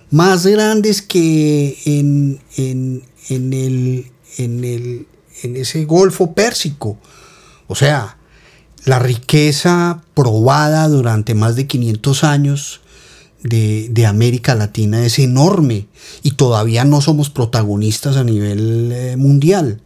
Más 0.09 0.47
grandes 0.47 1.01
que 1.01 1.77
en, 1.83 2.39
en, 2.55 3.03
en, 3.27 3.53
el, 3.53 4.11
en, 4.37 4.63
el, 4.63 5.07
en 5.43 5.57
ese 5.57 5.83
Golfo 5.83 6.33
Pérsico. 6.33 6.97
O 7.67 7.75
sea, 7.75 8.17
la 8.85 8.99
riqueza 8.99 10.01
probada 10.13 10.87
durante 10.87 11.35
más 11.35 11.57
de 11.57 11.67
500 11.67 12.23
años 12.23 12.81
de, 13.45 14.05
América 14.05 14.55
Latina 14.55 15.05
es 15.05 15.19
enorme 15.19 15.87
y 16.23 16.31
todavía 16.31 16.83
no 16.83 17.01
somos 17.01 17.29
protagonistas 17.29 18.17
a 18.17 18.23
nivel 18.23 18.91
eh, 18.91 19.17
mundial. 19.17 19.81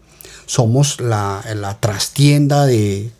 Somos 0.45 0.99
la, 0.99 1.77
trastienda 1.79 2.65
de, 2.65 3.11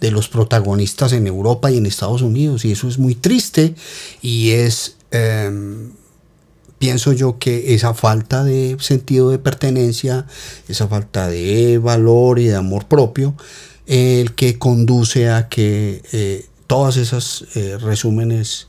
los 0.00 0.28
protagonistas 0.28 1.12
en 1.12 1.26
Europa 1.26 1.70
y 1.70 1.76
en 1.78 1.86
Estados 1.86 2.22
Unidos 2.22 2.64
y 2.64 2.72
eso 2.72 2.88
es 2.88 2.98
muy 2.98 3.14
triste 3.14 3.74
y 4.22 4.50
es, 4.50 4.96
em, 5.10 5.90
pienso 6.78 7.12
yo 7.12 7.38
que 7.38 7.74
esa 7.74 7.92
falta 7.92 8.44
de 8.44 8.76
sentido 8.80 9.30
de 9.30 9.38
pertenencia, 9.38 10.26
esa 10.68 10.86
falta 10.88 11.28
de 11.28 11.78
valor 11.78 12.38
y 12.38 12.46
de 12.46 12.54
amor 12.54 12.86
propio, 12.86 13.34
el 13.86 14.34
que 14.34 14.58
conduce 14.58 15.28
a 15.28 15.48
que 15.48 16.02
eh, 16.12 16.46
todas 16.66 16.96
esas 16.96 17.44
eh, 17.54 17.76
resúmenes 17.78 18.68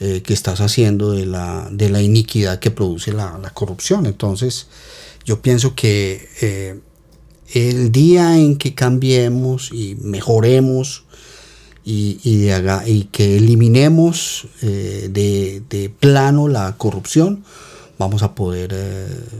eh, 0.00 0.22
que 0.22 0.32
estás 0.32 0.60
haciendo 0.60 1.10
de 1.10 1.26
la, 1.26 1.68
de 1.72 1.90
la 1.90 2.00
iniquidad 2.00 2.60
que 2.60 2.70
produce 2.70 3.12
la, 3.12 3.50
corrupción. 3.52 4.06
Entonces, 4.06 4.68
yo 5.24 5.42
pienso 5.42 5.74
que 5.74 6.28
eh, 6.40 6.78
el 7.52 7.90
día 7.90 8.38
en 8.38 8.58
que 8.58 8.74
cambiemos 8.74 9.72
y 9.72 9.96
mejoremos 9.96 11.02
y, 11.84 12.20
y, 12.22 12.48
y 12.86 13.04
que 13.04 13.38
eliminemos 13.38 14.46
eh, 14.62 15.08
de, 15.10 15.92
plano 15.98 16.46
la 16.46 16.76
corrupción, 16.76 17.42
vamos 17.98 18.22
a 18.22 18.36
poder 18.36 18.72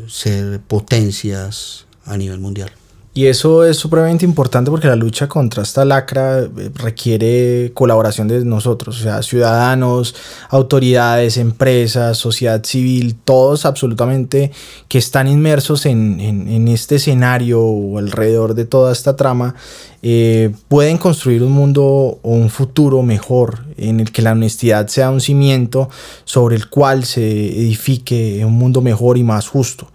ser 0.08 0.60
potencias 0.60 1.86
a 2.04 2.16
nivel 2.16 2.40
mundial. 2.40 2.72
Y 3.18 3.26
eso 3.26 3.64
es 3.64 3.76
supremamente 3.76 4.24
importante 4.24 4.70
porque 4.70 4.86
la 4.86 4.94
lucha 4.94 5.26
contra 5.26 5.64
esta 5.64 5.84
lacra 5.84 6.38
eh, 6.38 6.70
requiere 6.72 7.72
colaboración 7.74 8.28
de 8.28 8.44
nosotros, 8.44 9.00
o 9.00 9.02
sea, 9.02 9.24
ciudadanos, 9.24 10.14
autoridades, 10.50 11.36
empresas, 11.36 12.16
sociedad 12.16 12.62
civil, 12.62 13.16
todos 13.24 13.64
absolutamente 13.64 14.52
que 14.86 14.98
están 14.98 15.26
inmersos 15.26 15.84
en, 15.86 16.20
en, 16.20 16.68
este 16.68 16.94
escenario 16.94 17.60
o 17.60 17.98
alrededor 17.98 18.54
de 18.54 18.66
toda 18.66 18.92
esta 18.92 19.16
trama, 19.16 19.56
eh, 20.02 20.50
pueden 20.68 20.98
construir 20.98 21.42
un 21.42 21.52
mundo 21.52 21.82
o 21.84 22.30
un 22.30 22.50
futuro 22.50 23.02
mejor 23.02 23.64
en 23.76 24.00
el 24.00 24.12
que 24.12 24.22
la 24.22 24.32
honestidad 24.32 24.86
sea 24.88 25.10
un 25.10 25.20
cimiento 25.20 25.88
sobre 26.24 26.56
el 26.56 26.68
cual 26.68 27.04
se 27.04 27.22
edifique 27.22 28.44
un 28.44 28.52
mundo 28.52 28.80
mejor 28.80 29.18
y 29.18 29.24
más 29.24 29.48
justo. 29.48 29.88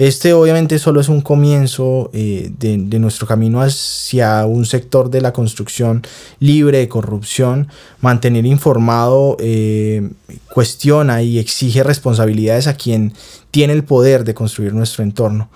Este 0.00 0.32
obviamente 0.32 0.78
solo 0.78 0.98
es 1.02 1.10
un 1.10 1.20
comienzo 1.20 2.08
eh, 2.14 2.50
de, 2.58 2.98
nuestro 2.98 3.26
camino 3.26 3.60
hacia 3.60 4.46
un 4.46 4.64
sector 4.64 5.10
de 5.10 5.20
la 5.20 5.34
construcción 5.34 6.00
libre 6.38 6.78
de 6.78 6.88
corrupción. 6.88 7.68
Mantener 8.00 8.46
informado 8.46 9.36
eh, 9.40 10.08
cuestiona 10.54 11.22
y 11.22 11.38
exige 11.38 11.82
responsabilidades 11.82 12.66
a 12.66 12.78
quien 12.78 13.12
tiene 13.50 13.74
el 13.74 13.84
poder 13.84 14.24
de 14.24 14.32
construir 14.32 14.72
nuestro 14.72 15.04
entorno. 15.04 15.50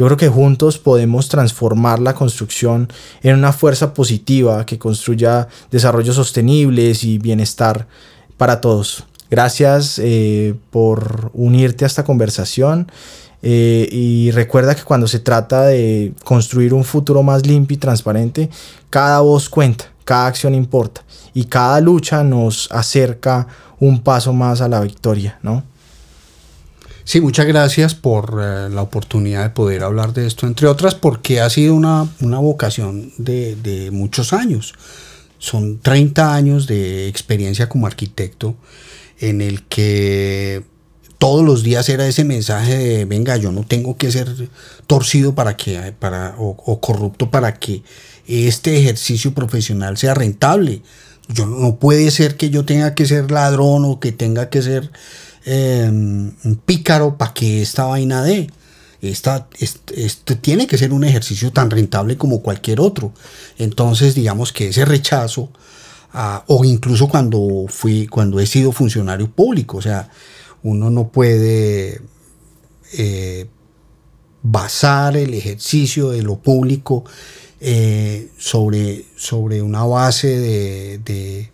Yo 0.00 0.06
creo 0.06 0.16
que 0.16 0.28
juntos 0.30 0.78
podemos 0.78 1.28
transformar 1.28 1.98
la 1.98 2.14
construcción 2.14 2.90
en 3.22 3.36
una 3.36 3.52
fuerza 3.52 3.92
positiva 3.92 4.64
que 4.64 4.78
construya 4.78 5.46
desarrollos 5.70 6.16
sostenibles 6.16 7.04
y 7.04 7.18
bienestar 7.18 7.86
para 8.38 8.62
todos. 8.62 9.04
Gracias 9.30 9.98
eh, 10.02 10.54
por 10.70 11.30
unirte 11.34 11.84
a 11.84 11.86
esta 11.86 12.02
conversación. 12.04 12.90
Eh, 13.42 13.90
y 13.92 14.30
recuerda 14.30 14.74
que 14.74 14.84
cuando 14.84 15.06
se 15.06 15.18
trata 15.18 15.66
de 15.66 16.14
construir 16.24 16.72
un 16.72 16.84
futuro 16.84 17.22
más 17.22 17.46
limpio 17.46 17.74
y 17.74 17.78
transparente, 17.78 18.48
cada 18.88 19.20
voz 19.20 19.50
cuenta, 19.50 19.92
cada 20.06 20.28
acción 20.28 20.54
importa 20.54 21.04
y 21.34 21.44
cada 21.44 21.78
lucha 21.82 22.24
nos 22.24 22.72
acerca 22.72 23.48
un 23.78 24.00
paso 24.00 24.32
más 24.32 24.62
a 24.62 24.68
la 24.68 24.80
victoria, 24.80 25.38
¿no? 25.42 25.62
Sí, 27.10 27.20
muchas 27.20 27.46
gracias 27.46 27.96
por 27.96 28.40
eh, 28.40 28.68
la 28.70 28.82
oportunidad 28.82 29.42
de 29.42 29.50
poder 29.50 29.82
hablar 29.82 30.12
de 30.12 30.28
esto, 30.28 30.46
entre 30.46 30.68
otras 30.68 30.94
porque 30.94 31.40
ha 31.40 31.50
sido 31.50 31.74
una, 31.74 32.04
vocación 32.20 33.12
de, 33.18 33.56
de, 33.56 33.90
muchos 33.90 34.32
años. 34.32 34.74
Son 35.36 35.80
30 35.80 36.32
años 36.32 36.68
de 36.68 37.08
experiencia 37.08 37.68
como 37.68 37.88
arquitecto 37.88 38.54
en 39.18 39.40
el 39.40 39.64
que 39.64 40.62
todos 41.18 41.44
los 41.44 41.64
días 41.64 41.88
era 41.88 42.06
ese 42.06 42.22
mensaje 42.22 42.78
de, 42.78 43.04
venga, 43.06 43.36
yo 43.36 43.50
no 43.50 43.64
tengo 43.64 43.96
que 43.96 44.12
ser 44.12 44.28
torcido 44.86 45.34
para 45.34 45.56
que, 45.56 45.92
para, 45.98 46.36
o, 46.38 46.80
corrupto 46.80 47.28
para 47.28 47.58
que 47.58 47.82
este 48.28 48.78
ejercicio 48.78 49.34
profesional 49.34 49.96
sea 49.96 50.14
rentable. 50.14 50.82
Yo, 51.26 51.46
no 51.46 51.74
puede 51.74 52.12
ser 52.12 52.36
que 52.36 52.50
yo 52.50 52.64
tenga 52.64 52.94
que 52.94 53.04
ser 53.04 53.32
ladrón 53.32 53.84
o 53.84 53.98
que 53.98 54.12
tenga 54.12 54.48
que 54.48 54.62
ser 54.62 54.92
em, 55.44 56.32
pícaro 56.64 57.16
para 57.16 57.32
que 57.32 57.62
esta 57.62 57.84
vaina 57.84 58.22
dé. 58.22 58.50
Esta, 59.02 59.48
este, 59.58 60.34
tiene 60.36 60.66
que 60.66 60.76
ser 60.76 60.92
un 60.92 61.04
ejercicio 61.04 61.52
tan 61.52 61.70
rentable 61.70 62.18
como 62.18 62.42
cualquier 62.42 62.80
otro. 62.80 63.12
Entonces, 63.56 64.14
digamos 64.14 64.52
que 64.52 64.68
ese 64.68 64.84
rechazo, 64.84 65.50
ah, 66.12 66.44
o 66.48 66.64
incluso 66.64 67.08
cuando 67.08 67.64
fui, 67.68 68.06
cuando 68.06 68.40
he 68.40 68.46
sido 68.46 68.72
funcionario 68.72 69.30
público, 69.30 69.78
o 69.78 69.82
sea, 69.82 70.10
uno 70.62 70.90
no 70.90 71.08
puede 71.08 72.02
eh, 72.92 73.46
basar 74.42 75.16
el 75.16 75.34
ejercicio 75.34 76.10
de 76.10 76.22
lo 76.22 76.36
público 76.36 77.04
eh, 77.60 78.28
sobre, 78.38 79.04
sobre, 79.16 79.60
una 79.62 79.84
base 79.84 80.38
de, 80.38 81.50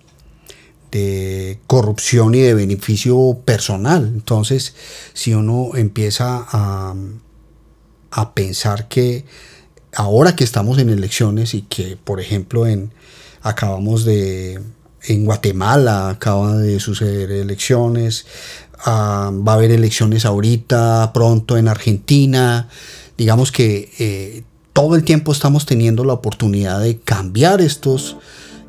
corrupción 1.66 2.34
y 2.34 2.40
de 2.40 2.54
beneficio 2.54 3.38
personal. 3.44 4.10
Entonces, 4.14 4.74
si 5.12 5.34
uno 5.34 5.70
empieza 5.74 6.44
a, 6.48 6.94
a 8.10 8.34
pensar 8.34 8.88
que 8.88 9.24
ahora 9.94 10.36
que 10.36 10.44
estamos 10.44 10.78
en 10.78 10.90
elecciones 10.90 11.54
y 11.54 11.62
que, 11.62 11.96
por 11.96 12.20
ejemplo, 12.20 12.66
en, 12.66 12.92
acabamos 13.42 14.04
de, 14.04 14.60
en 15.02 15.24
Guatemala 15.24 16.10
acaba 16.10 16.56
de 16.56 16.80
suceder 16.80 17.30
elecciones, 17.30 18.26
Ah, 18.84 19.30
va 19.32 19.52
a 19.52 19.54
haber 19.54 19.70
elecciones 19.70 20.24
ahorita, 20.24 21.10
pronto 21.12 21.56
en 21.56 21.68
Argentina. 21.68 22.68
Digamos 23.16 23.50
que 23.50 23.90
eh, 23.98 24.42
todo 24.72 24.96
el 24.96 25.04
tiempo 25.04 25.32
estamos 25.32 25.66
teniendo 25.66 26.04
la 26.04 26.12
oportunidad 26.12 26.80
de 26.80 26.98
cambiar 26.98 27.60
estos 27.60 28.16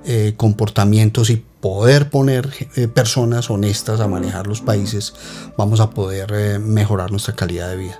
eh, 0.05 0.33
comportamientos 0.37 1.29
y 1.29 1.43
poder 1.67 2.09
poner 2.09 2.49
eh, 2.75 2.87
personas 2.87 3.49
honestas 3.49 3.99
a 3.99 4.07
manejar 4.07 4.47
los 4.47 4.61
países, 4.61 5.13
vamos 5.57 5.79
a 5.79 5.89
poder 5.89 6.59
mejorar 6.59 7.11
nuestra 7.11 7.35
calidad 7.35 7.69
de 7.69 7.75
vida. 7.75 7.99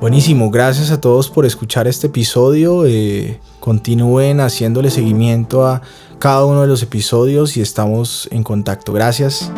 Buenísimo, 0.00 0.50
gracias 0.50 0.90
a 0.90 1.00
todos 1.00 1.28
por 1.28 1.44
escuchar 1.44 1.88
este 1.88 2.06
episodio. 2.06 2.84
continúen 3.58 4.40
haciéndole 4.40 4.90
seguimiento 4.90 5.66
a 5.66 5.82
cada 6.18 6.44
uno 6.44 6.62
de 6.62 6.68
los 6.68 6.82
episodios 6.82 7.56
y 7.56 7.62
estamos 7.62 8.28
en 8.30 8.44
contacto. 8.44 8.92
Gracias. 8.92 9.50